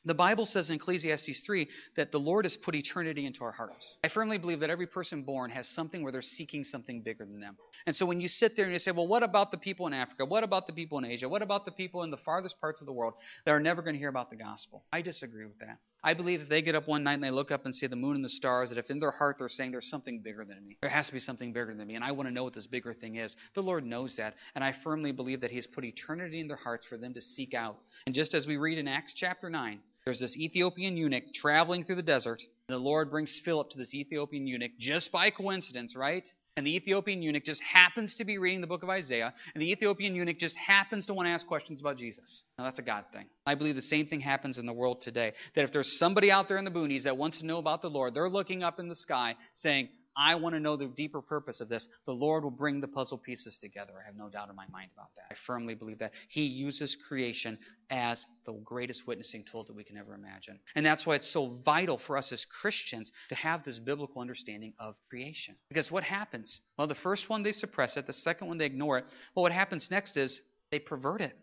[0.04, 3.98] the Bible says in Ecclesiastes 3 that the Lord has put eternity into our hearts.
[4.04, 7.40] I firmly believe that every person born has something where they're seeking something bigger than
[7.40, 7.56] them.
[7.86, 9.94] And so when you sit there and you say, well, what about the people in
[9.94, 10.26] Africa?
[10.26, 11.30] What about the people in Asia?
[11.30, 13.14] What about the people in the farthest parts of the world
[13.46, 14.86] that are never going to hear about the gospel?
[14.92, 15.78] I disagree with that.
[16.04, 17.96] I believe if they get up one night and they look up and see the
[17.96, 20.66] moon and the stars, that if in their heart they're saying there's something bigger than
[20.66, 22.56] me, there has to be something bigger than me, and I want to know what
[22.56, 23.36] this bigger thing is.
[23.54, 26.58] The Lord knows that, and I firmly believe that He has put eternity in their
[26.58, 27.78] hearts for them to seek out.
[28.06, 31.98] And just as we read in Acts chapter 9, there's this Ethiopian eunuch traveling through
[31.98, 32.42] the desert.
[32.68, 36.28] And the Lord brings Philip to this Ethiopian eunuch just by coincidence, right?
[36.58, 39.72] And the Ethiopian eunuch just happens to be reading the book of Isaiah, and the
[39.72, 42.44] Ethiopian eunuch just happens to want to ask questions about Jesus.
[42.58, 43.28] Now, that's a God thing.
[43.46, 45.32] I believe the same thing happens in the world today.
[45.56, 47.90] That if there's somebody out there in the boonies that wants to know about the
[47.90, 51.62] Lord, they're looking up in the sky saying, I want to know the deeper purpose
[51.62, 51.88] of this.
[52.06, 53.94] The Lord will bring the puzzle pieces together.
[54.02, 55.26] I have no doubt in my mind about that.
[55.32, 56.12] I firmly believe that.
[56.30, 57.58] He uses creation
[57.90, 60.60] as the greatest witnessing tool that we can ever imagine.
[60.76, 64.74] And that's why it's so vital for us as Christians to have this biblical understanding
[64.80, 65.56] of creation.
[65.70, 66.62] Because what happens?
[66.78, 68.08] Well, the first one, they suppress it.
[68.08, 69.06] The second one, they ignore it.
[69.36, 71.38] Well, what happens next is they pervert it.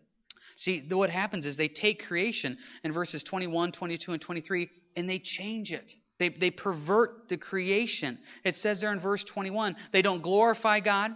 [0.57, 5.19] See, what happens is they take creation in verses 21, 22, and 23, and they
[5.19, 5.89] change it.
[6.19, 8.19] They, they pervert the creation.
[8.43, 11.11] It says there in verse 21 they don't glorify God.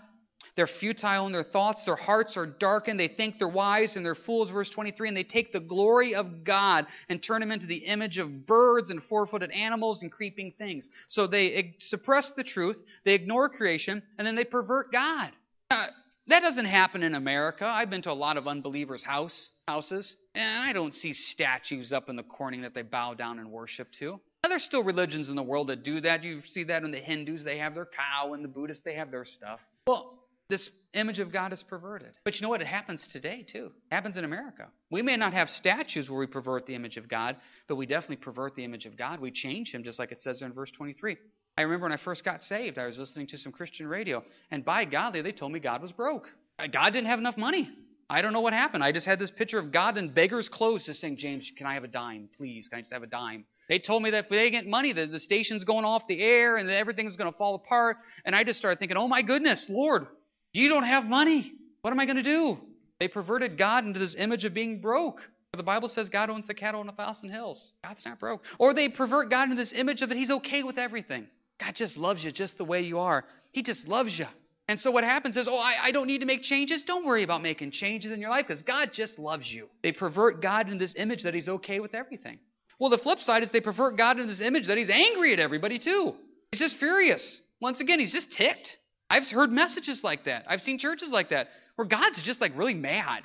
[0.55, 1.83] They're futile in their thoughts.
[1.83, 2.99] Their hearts are darkened.
[2.99, 5.07] They think they're wise and they're fools, verse 23.
[5.07, 8.91] And they take the glory of God and turn them into the image of birds
[8.91, 10.87] and four footed animals and creeping things.
[11.07, 15.31] So they suppress the truth, they ignore creation, and then they pervert God.
[15.71, 15.87] Now,
[16.27, 17.65] that doesn't happen in America.
[17.65, 22.09] I've been to a lot of unbelievers' house, houses, and I don't see statues up
[22.09, 24.21] in the corner that they bow down and worship to.
[24.43, 26.23] Now, there's still religions in the world that do that.
[26.23, 29.09] You see that in the Hindus, they have their cow, and the Buddhists, they have
[29.09, 29.61] their stuff.
[29.87, 32.09] Well, this image of God is perverted.
[32.25, 32.61] But you know what?
[32.61, 33.71] It happens today, too.
[33.89, 34.67] It happens in America.
[34.91, 37.37] We may not have statues where we pervert the image of God,
[37.69, 39.21] but we definitely pervert the image of God.
[39.21, 41.15] We change him, just like it says in verse 23.
[41.57, 44.65] I remember when I first got saved, I was listening to some Christian radio, and
[44.65, 46.27] by golly, they told me God was broke.
[46.71, 47.69] God didn't have enough money.
[48.09, 48.83] I don't know what happened.
[48.83, 51.75] I just had this picture of God in beggar's clothes just saying, James, can I
[51.75, 52.67] have a dime, please?
[52.67, 53.45] Can I just have a dime?
[53.69, 56.57] They told me that if they get money, the, the station's going off the air
[56.57, 57.97] and everything's going to fall apart.
[58.25, 60.07] And I just started thinking, oh my goodness, Lord,
[60.51, 61.53] you don't have money.
[61.81, 62.57] What am I going to do?
[62.99, 65.21] They perverted God into this image of being broke.
[65.55, 67.73] The Bible says God owns the cattle on a thousand hills.
[67.83, 68.41] God's not broke.
[68.57, 71.27] Or they pervert God into this image of that He's okay with everything.
[71.59, 73.25] God just loves you just the way you are.
[73.51, 74.25] He just loves you.
[74.67, 76.83] And so what happens is, oh, I, I, don't need to make changes.
[76.83, 79.67] Don't worry about making changes in your life because God just loves you.
[79.83, 82.39] They pervert God into this image that He's okay with everything.
[82.83, 85.39] Well, the flip side is they pervert God into this image that He's angry at
[85.39, 86.15] everybody too.
[86.51, 87.39] He's just furious.
[87.61, 88.75] Once again, He's just ticked.
[89.09, 90.43] I've heard messages like that.
[90.49, 93.23] I've seen churches like that where God's just like really mad.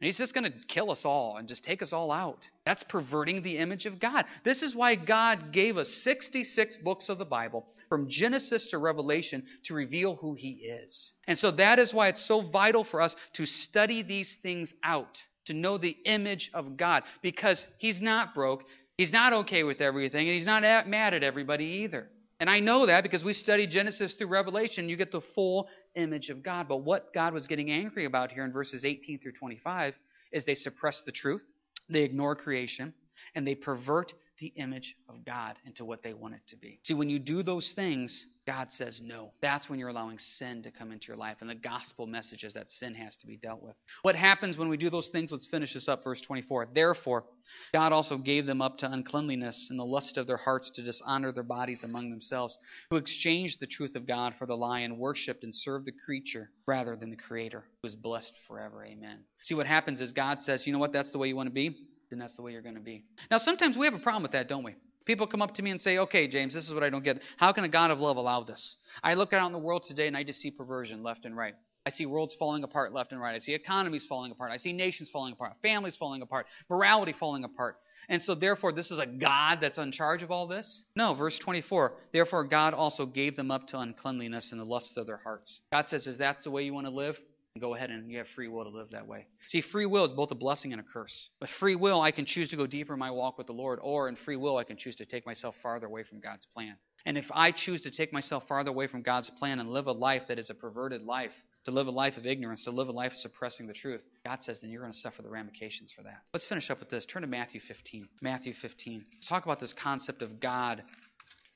[0.00, 2.38] And he's just going to kill us all and just take us all out.
[2.64, 4.24] That's perverting the image of God.
[4.44, 9.42] This is why God gave us 66 books of the Bible, from Genesis to Revelation,
[9.66, 11.12] to reveal who he is.
[11.26, 15.18] And so that is why it's so vital for us to study these things out,
[15.46, 18.64] to know the image of God, because he's not broke,
[18.98, 22.08] he's not okay with everything, and he's not mad at everybody either.
[22.38, 26.28] And I know that because we study Genesis through Revelation, you get the full image
[26.28, 26.68] of God.
[26.68, 29.94] But what God was getting angry about here in verses 18 through 25
[30.32, 31.42] is they suppress the truth,
[31.88, 32.92] they ignore creation,
[33.34, 36.78] and they pervert the image of God into what they want it to be.
[36.84, 39.32] See, when you do those things, God says no.
[39.40, 41.38] That's when you're allowing sin to come into your life.
[41.40, 43.74] And the gospel message is that sin has to be dealt with.
[44.02, 45.32] What happens when we do those things?
[45.32, 46.68] Let's finish this up, verse 24.
[46.74, 47.24] Therefore,
[47.72, 51.32] God also gave them up to uncleanliness and the lust of their hearts to dishonor
[51.32, 52.56] their bodies among themselves,
[52.90, 56.50] who exchanged the truth of God for the lie and worshipped and served the creature
[56.66, 58.84] rather than the Creator, who is blessed forever.
[58.84, 59.20] Amen.
[59.42, 60.92] See, what happens is God says, you know what?
[60.92, 61.76] That's the way you want to be
[62.10, 63.04] then that's the way you're going to be.
[63.30, 64.74] Now, sometimes we have a problem with that, don't we?
[65.04, 67.20] People come up to me and say, okay, James, this is what I don't get.
[67.36, 68.76] How can a God of love allow this?
[69.04, 71.54] I look out in the world today and I just see perversion left and right.
[71.86, 73.36] I see worlds falling apart left and right.
[73.36, 74.50] I see economies falling apart.
[74.50, 77.76] I see nations falling apart, families falling apart, morality falling apart.
[78.08, 80.82] And so, therefore, this is a God that's in charge of all this?
[80.96, 81.92] No, verse 24.
[82.12, 85.60] Therefore, God also gave them up to uncleanliness and the lusts of their hearts.
[85.72, 87.16] God says, Is that the way you want to live?
[87.60, 89.26] Go ahead and you have free will to live that way.
[89.48, 91.30] See, free will is both a blessing and a curse.
[91.40, 93.78] With free will, I can choose to go deeper in my walk with the Lord,
[93.82, 96.76] or in free will, I can choose to take myself farther away from God's plan.
[97.04, 99.92] And if I choose to take myself farther away from God's plan and live a
[99.92, 101.30] life that is a perverted life,
[101.66, 104.38] to live a life of ignorance, to live a life of suppressing the truth, God
[104.42, 106.22] says then you're going to suffer the ramifications for that.
[106.32, 107.04] Let's finish up with this.
[107.06, 108.08] Turn to Matthew 15.
[108.22, 109.04] Matthew 15.
[109.14, 110.82] Let's talk about this concept of God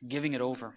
[0.08, 0.74] giving it over.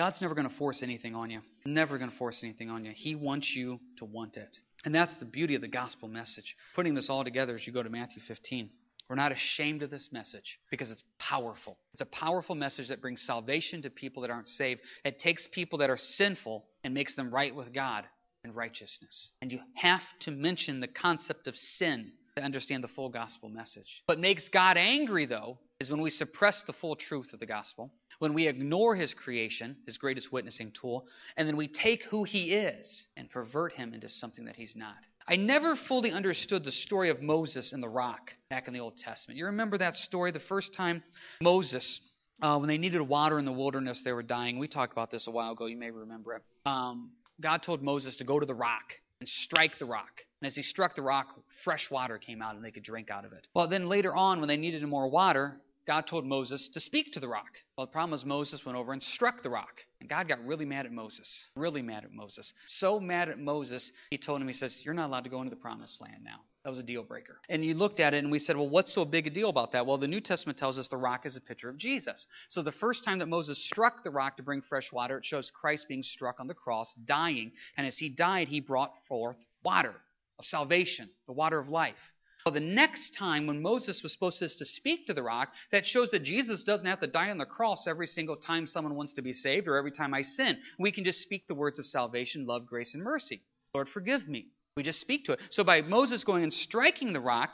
[0.00, 1.40] God's never going to force anything on you.
[1.66, 2.92] Never going to force anything on you.
[2.96, 4.56] He wants you to want it.
[4.86, 6.56] And that's the beauty of the gospel message.
[6.74, 8.70] Putting this all together as you go to Matthew 15.
[9.10, 11.76] We're not ashamed of this message because it's powerful.
[11.92, 14.80] It's a powerful message that brings salvation to people that aren't saved.
[15.04, 18.04] It takes people that are sinful and makes them right with God
[18.42, 19.28] and righteousness.
[19.42, 24.02] And you have to mention the concept of sin to understand the full gospel message.
[24.06, 27.90] What makes God angry, though, is when we suppress the full truth of the gospel,
[28.20, 31.06] when we ignore his creation, his greatest witnessing tool,
[31.36, 34.94] and then we take who he is and pervert him into something that he's not.
[35.26, 38.98] I never fully understood the story of Moses and the rock back in the Old
[38.98, 39.38] Testament.
[39.38, 40.32] You remember that story?
[40.32, 41.02] The first time
[41.40, 42.00] Moses,
[42.42, 44.58] uh, when they needed water in the wilderness, they were dying.
[44.58, 45.64] We talked about this a while ago.
[45.64, 46.42] You may remember it.
[46.66, 50.10] Um, God told Moses to go to the rock and strike the rock.
[50.42, 51.28] And as he struck the rock,
[51.64, 53.46] fresh water came out and they could drink out of it.
[53.54, 55.58] Well, then later on, when they needed more water,
[55.90, 57.50] God told Moses to speak to the rock.
[57.76, 59.80] Well, the problem was Moses went over and struck the rock.
[60.00, 61.28] And God got really mad at Moses.
[61.56, 62.52] Really mad at Moses.
[62.68, 65.50] So mad at Moses, he told him, he says, You're not allowed to go into
[65.50, 66.36] the promised land now.
[66.62, 67.40] That was a deal breaker.
[67.48, 69.72] And you looked at it and we said, Well, what's so big a deal about
[69.72, 69.84] that?
[69.84, 72.24] Well, the New Testament tells us the rock is a picture of Jesus.
[72.50, 75.50] So the first time that Moses struck the rock to bring fresh water, it shows
[75.50, 77.50] Christ being struck on the cross, dying.
[77.76, 79.96] And as he died, he brought forth water
[80.38, 81.96] of salvation, the water of life.
[82.44, 86.10] Well, the next time when Moses was supposed to speak to the rock, that shows
[86.10, 89.22] that Jesus doesn't have to die on the cross every single time someone wants to
[89.22, 90.58] be saved or every time I sin.
[90.78, 93.42] We can just speak the words of salvation, love, grace, and mercy.
[93.74, 94.46] Lord, forgive me.
[94.76, 95.40] We just speak to it.
[95.50, 97.50] So by Moses going and striking the rock,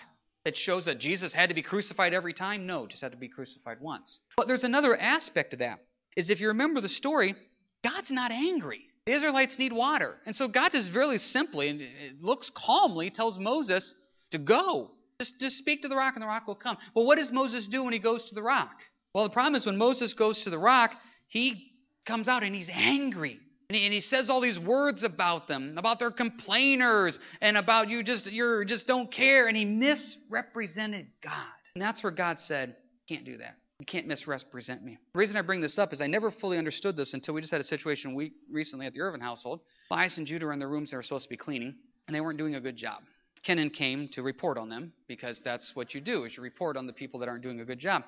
[0.47, 2.67] that shows that Jesus had to be crucified every time?
[2.67, 4.21] No, just had to be crucified once.
[4.37, 5.81] But there's another aspect to that.
[6.17, 7.35] Is if you remember the story,
[7.83, 8.83] God's not angry.
[9.07, 10.15] The Israelites need water.
[10.25, 13.93] And so God just very simply, and it looks calmly, tells Moses
[14.31, 14.91] to go.
[15.21, 16.77] Just, just speak to the rock and the rock will come.
[16.95, 18.75] Well, what does Moses do when he goes to the rock?
[19.15, 20.91] Well, the problem is when Moses goes to the rock,
[21.29, 21.71] he
[22.07, 23.41] comes out and he's angry.
[23.69, 27.89] And he, and he says all these words about them, about their complainers, and about
[27.89, 29.49] you just you just don't care.
[29.49, 31.47] And he misrepresented God.
[31.75, 32.77] And that's where God said,
[33.09, 33.57] Can't do that.
[33.81, 34.97] You can't misrepresent me.
[35.15, 37.51] The reason I bring this up is I never fully understood this until we just
[37.51, 39.61] had a situation we recently at the Irvin household.
[39.91, 41.75] Elias and Judah were in their rooms they were supposed to be cleaning,
[42.07, 43.03] and they weren't doing a good job.
[43.43, 46.87] Kenan came to report on them because that's what you do is you report on
[46.87, 48.03] the people that aren't doing a good job.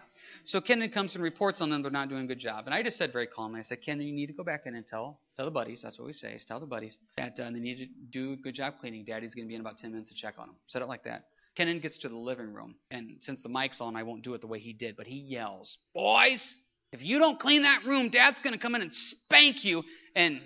[0.45, 2.67] So Kenan comes and reports on them they're not doing a good job.
[2.67, 4.75] And I just said very calmly, I said, Kenan, you need to go back in
[4.75, 7.51] and tell tell the buddies, that's what we say, is tell the buddies that uh,
[7.51, 9.05] they need to do a good job cleaning.
[9.05, 10.57] Daddy's going to be in about 10 minutes to check on them.
[10.67, 11.27] Said it like that.
[11.57, 14.41] Kenan gets to the living room, and since the mic's on, I won't do it
[14.41, 16.45] the way he did, but he yells, Boys,
[16.93, 19.83] if you don't clean that room, Dad's going to come in and spank you,
[20.15, 20.41] and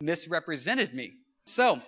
[0.00, 1.12] misrepresented me.
[1.46, 1.78] So,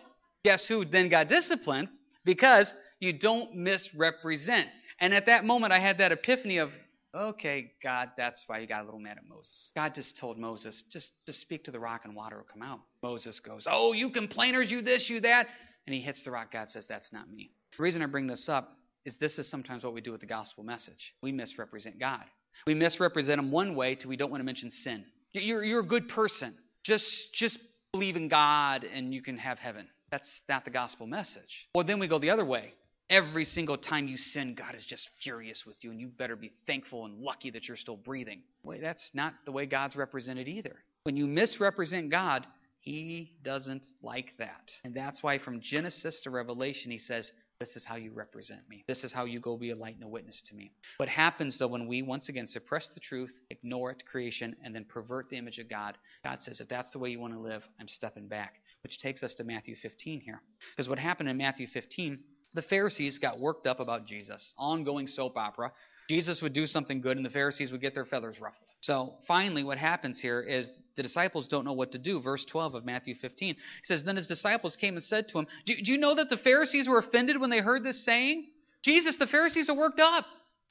[0.48, 1.88] guess who then got disciplined?
[2.24, 4.68] Because you don't misrepresent.
[4.98, 6.70] And at that moment, I had that epiphany of,
[7.14, 9.70] okay, God, that's why you got a little mad at Moses.
[9.76, 12.80] God just told Moses, just, just speak to the rock and water will come out.
[13.02, 15.46] Moses goes, oh, you complainers, you this, you that.
[15.86, 16.52] And he hits the rock.
[16.52, 17.50] God says, that's not me.
[17.76, 18.72] The reason I bring this up
[19.04, 21.14] is this is sometimes what we do with the gospel message.
[21.22, 22.24] We misrepresent God.
[22.66, 25.04] We misrepresent Him one way till we don't want to mention sin.
[25.32, 26.54] You're, you're a good person.
[26.84, 27.58] Just, just
[27.92, 29.86] believe in God and you can have heaven.
[30.10, 31.68] That's not the gospel message.
[31.74, 32.72] Well, then we go the other way.
[33.10, 36.52] Every single time you sin, God is just furious with you, and you better be
[36.66, 38.42] thankful and lucky that you're still breathing.
[38.62, 40.76] Wait, that's not the way God's represented either.
[41.04, 42.46] When you misrepresent God,
[42.80, 44.70] He doesn't like that.
[44.84, 47.30] And that's why from Genesis to Revelation, He says,
[47.60, 48.84] this is how you represent me.
[48.86, 50.70] This is how you go be a light and a witness to me.
[50.98, 54.84] What happens, though, when we once again suppress the truth, ignore it, creation, and then
[54.84, 57.64] pervert the image of God, God says, if that's the way you want to live,
[57.80, 58.60] I'm stepping back.
[58.82, 60.40] Which takes us to Matthew 15 here.
[60.76, 62.18] Because what happened in Matthew 15,
[62.54, 64.52] the Pharisees got worked up about Jesus.
[64.56, 65.72] Ongoing soap opera.
[66.08, 68.68] Jesus would do something good, and the Pharisees would get their feathers ruffled.
[68.80, 72.20] So finally, what happens here is the disciples don't know what to do.
[72.20, 73.54] Verse 12 of Matthew 15.
[73.54, 76.30] He says, Then his disciples came and said to him, do, do you know that
[76.30, 78.46] the Pharisees were offended when they heard this saying?
[78.82, 80.24] Jesus, the Pharisees are worked up.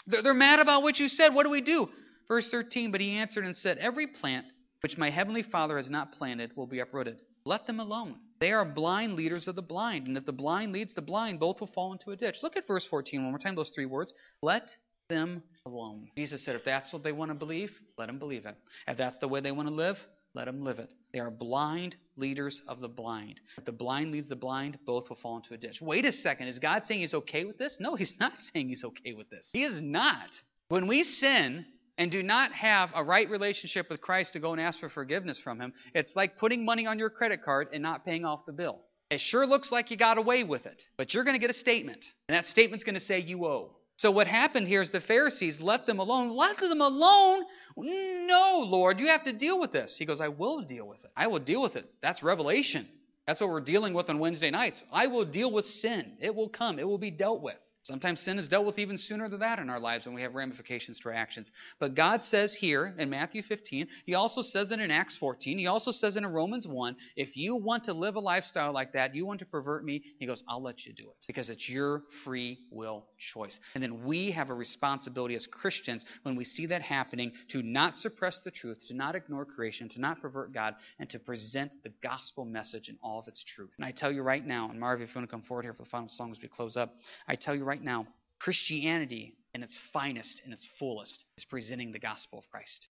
[0.07, 1.33] They're, they're mad about what you said.
[1.33, 1.87] What do we do?
[2.27, 4.45] Verse 13, But he answered and said, Every plant
[4.81, 7.17] which my heavenly Father has not planted will be uprooted.
[7.47, 8.17] Let them alone.
[8.41, 10.07] They are blind leaders of the blind.
[10.07, 12.35] And if the blind leads the blind, both will fall into a ditch.
[12.43, 14.13] Look at verse 14 one more time, those three words.
[14.41, 14.69] Let
[15.07, 16.09] them alone.
[16.17, 18.55] Jesus said, if that's what they want to believe, let them believe it.
[18.85, 19.97] If that's the way they want to live,
[20.33, 20.93] let them live it.
[21.13, 23.39] They are blind leaders of the blind.
[23.57, 25.79] If the blind leads the blind, both will fall into a ditch.
[25.79, 26.49] Wait a second.
[26.49, 27.77] Is God saying he's okay with this?
[27.79, 29.47] No, he's not saying he's okay with this.
[29.53, 30.31] He is not.
[30.67, 31.65] When we sin
[31.97, 35.39] and do not have a right relationship with Christ to go and ask for forgiveness
[35.39, 38.53] from him, it's like putting money on your credit card and not paying off the
[38.53, 38.79] bill.
[39.09, 41.57] It sure looks like you got away with it, but you're going to get a
[41.57, 42.05] statement.
[42.27, 43.71] And that statement's going to say you owe.
[43.97, 46.29] So what happened here is the Pharisees let them alone.
[46.35, 47.43] Let them alone?
[47.77, 49.95] No, Lord, you have to deal with this.
[49.97, 51.11] He goes, I will deal with it.
[51.15, 51.85] I will deal with it.
[52.01, 52.87] That's revelation.
[53.25, 54.81] That's what we're dealing with on Wednesday nights.
[54.91, 56.17] I will deal with sin.
[56.19, 56.79] It will come.
[56.79, 57.57] It will be dealt with.
[57.87, 60.35] Sometimes sin is dealt with even sooner than that in our lives when we have
[60.35, 61.49] ramifications to our actions.
[61.79, 65.67] But God says here in Matthew 15, He also says it in Acts 14, He
[65.67, 69.15] also says it in Romans 1, if you want to live a lifestyle like that,
[69.15, 72.03] you want to pervert me, He goes, I'll let you do it because it's your
[72.25, 73.57] free will choice.
[73.73, 77.97] And then we have a responsibility as Christians when we see that happening to not
[77.99, 81.93] suppress the truth, to not ignore creation, to not pervert God, and to present the
[82.03, 83.71] gospel message in all of its truth.
[83.77, 85.73] And I tell you right now, and Marv, if you want to come forward here
[85.73, 86.93] for the final song as we close up,
[87.29, 88.07] I tell you right now,
[88.39, 92.85] Christianity in its finest, in its fullest, is presenting the gospel of Christ.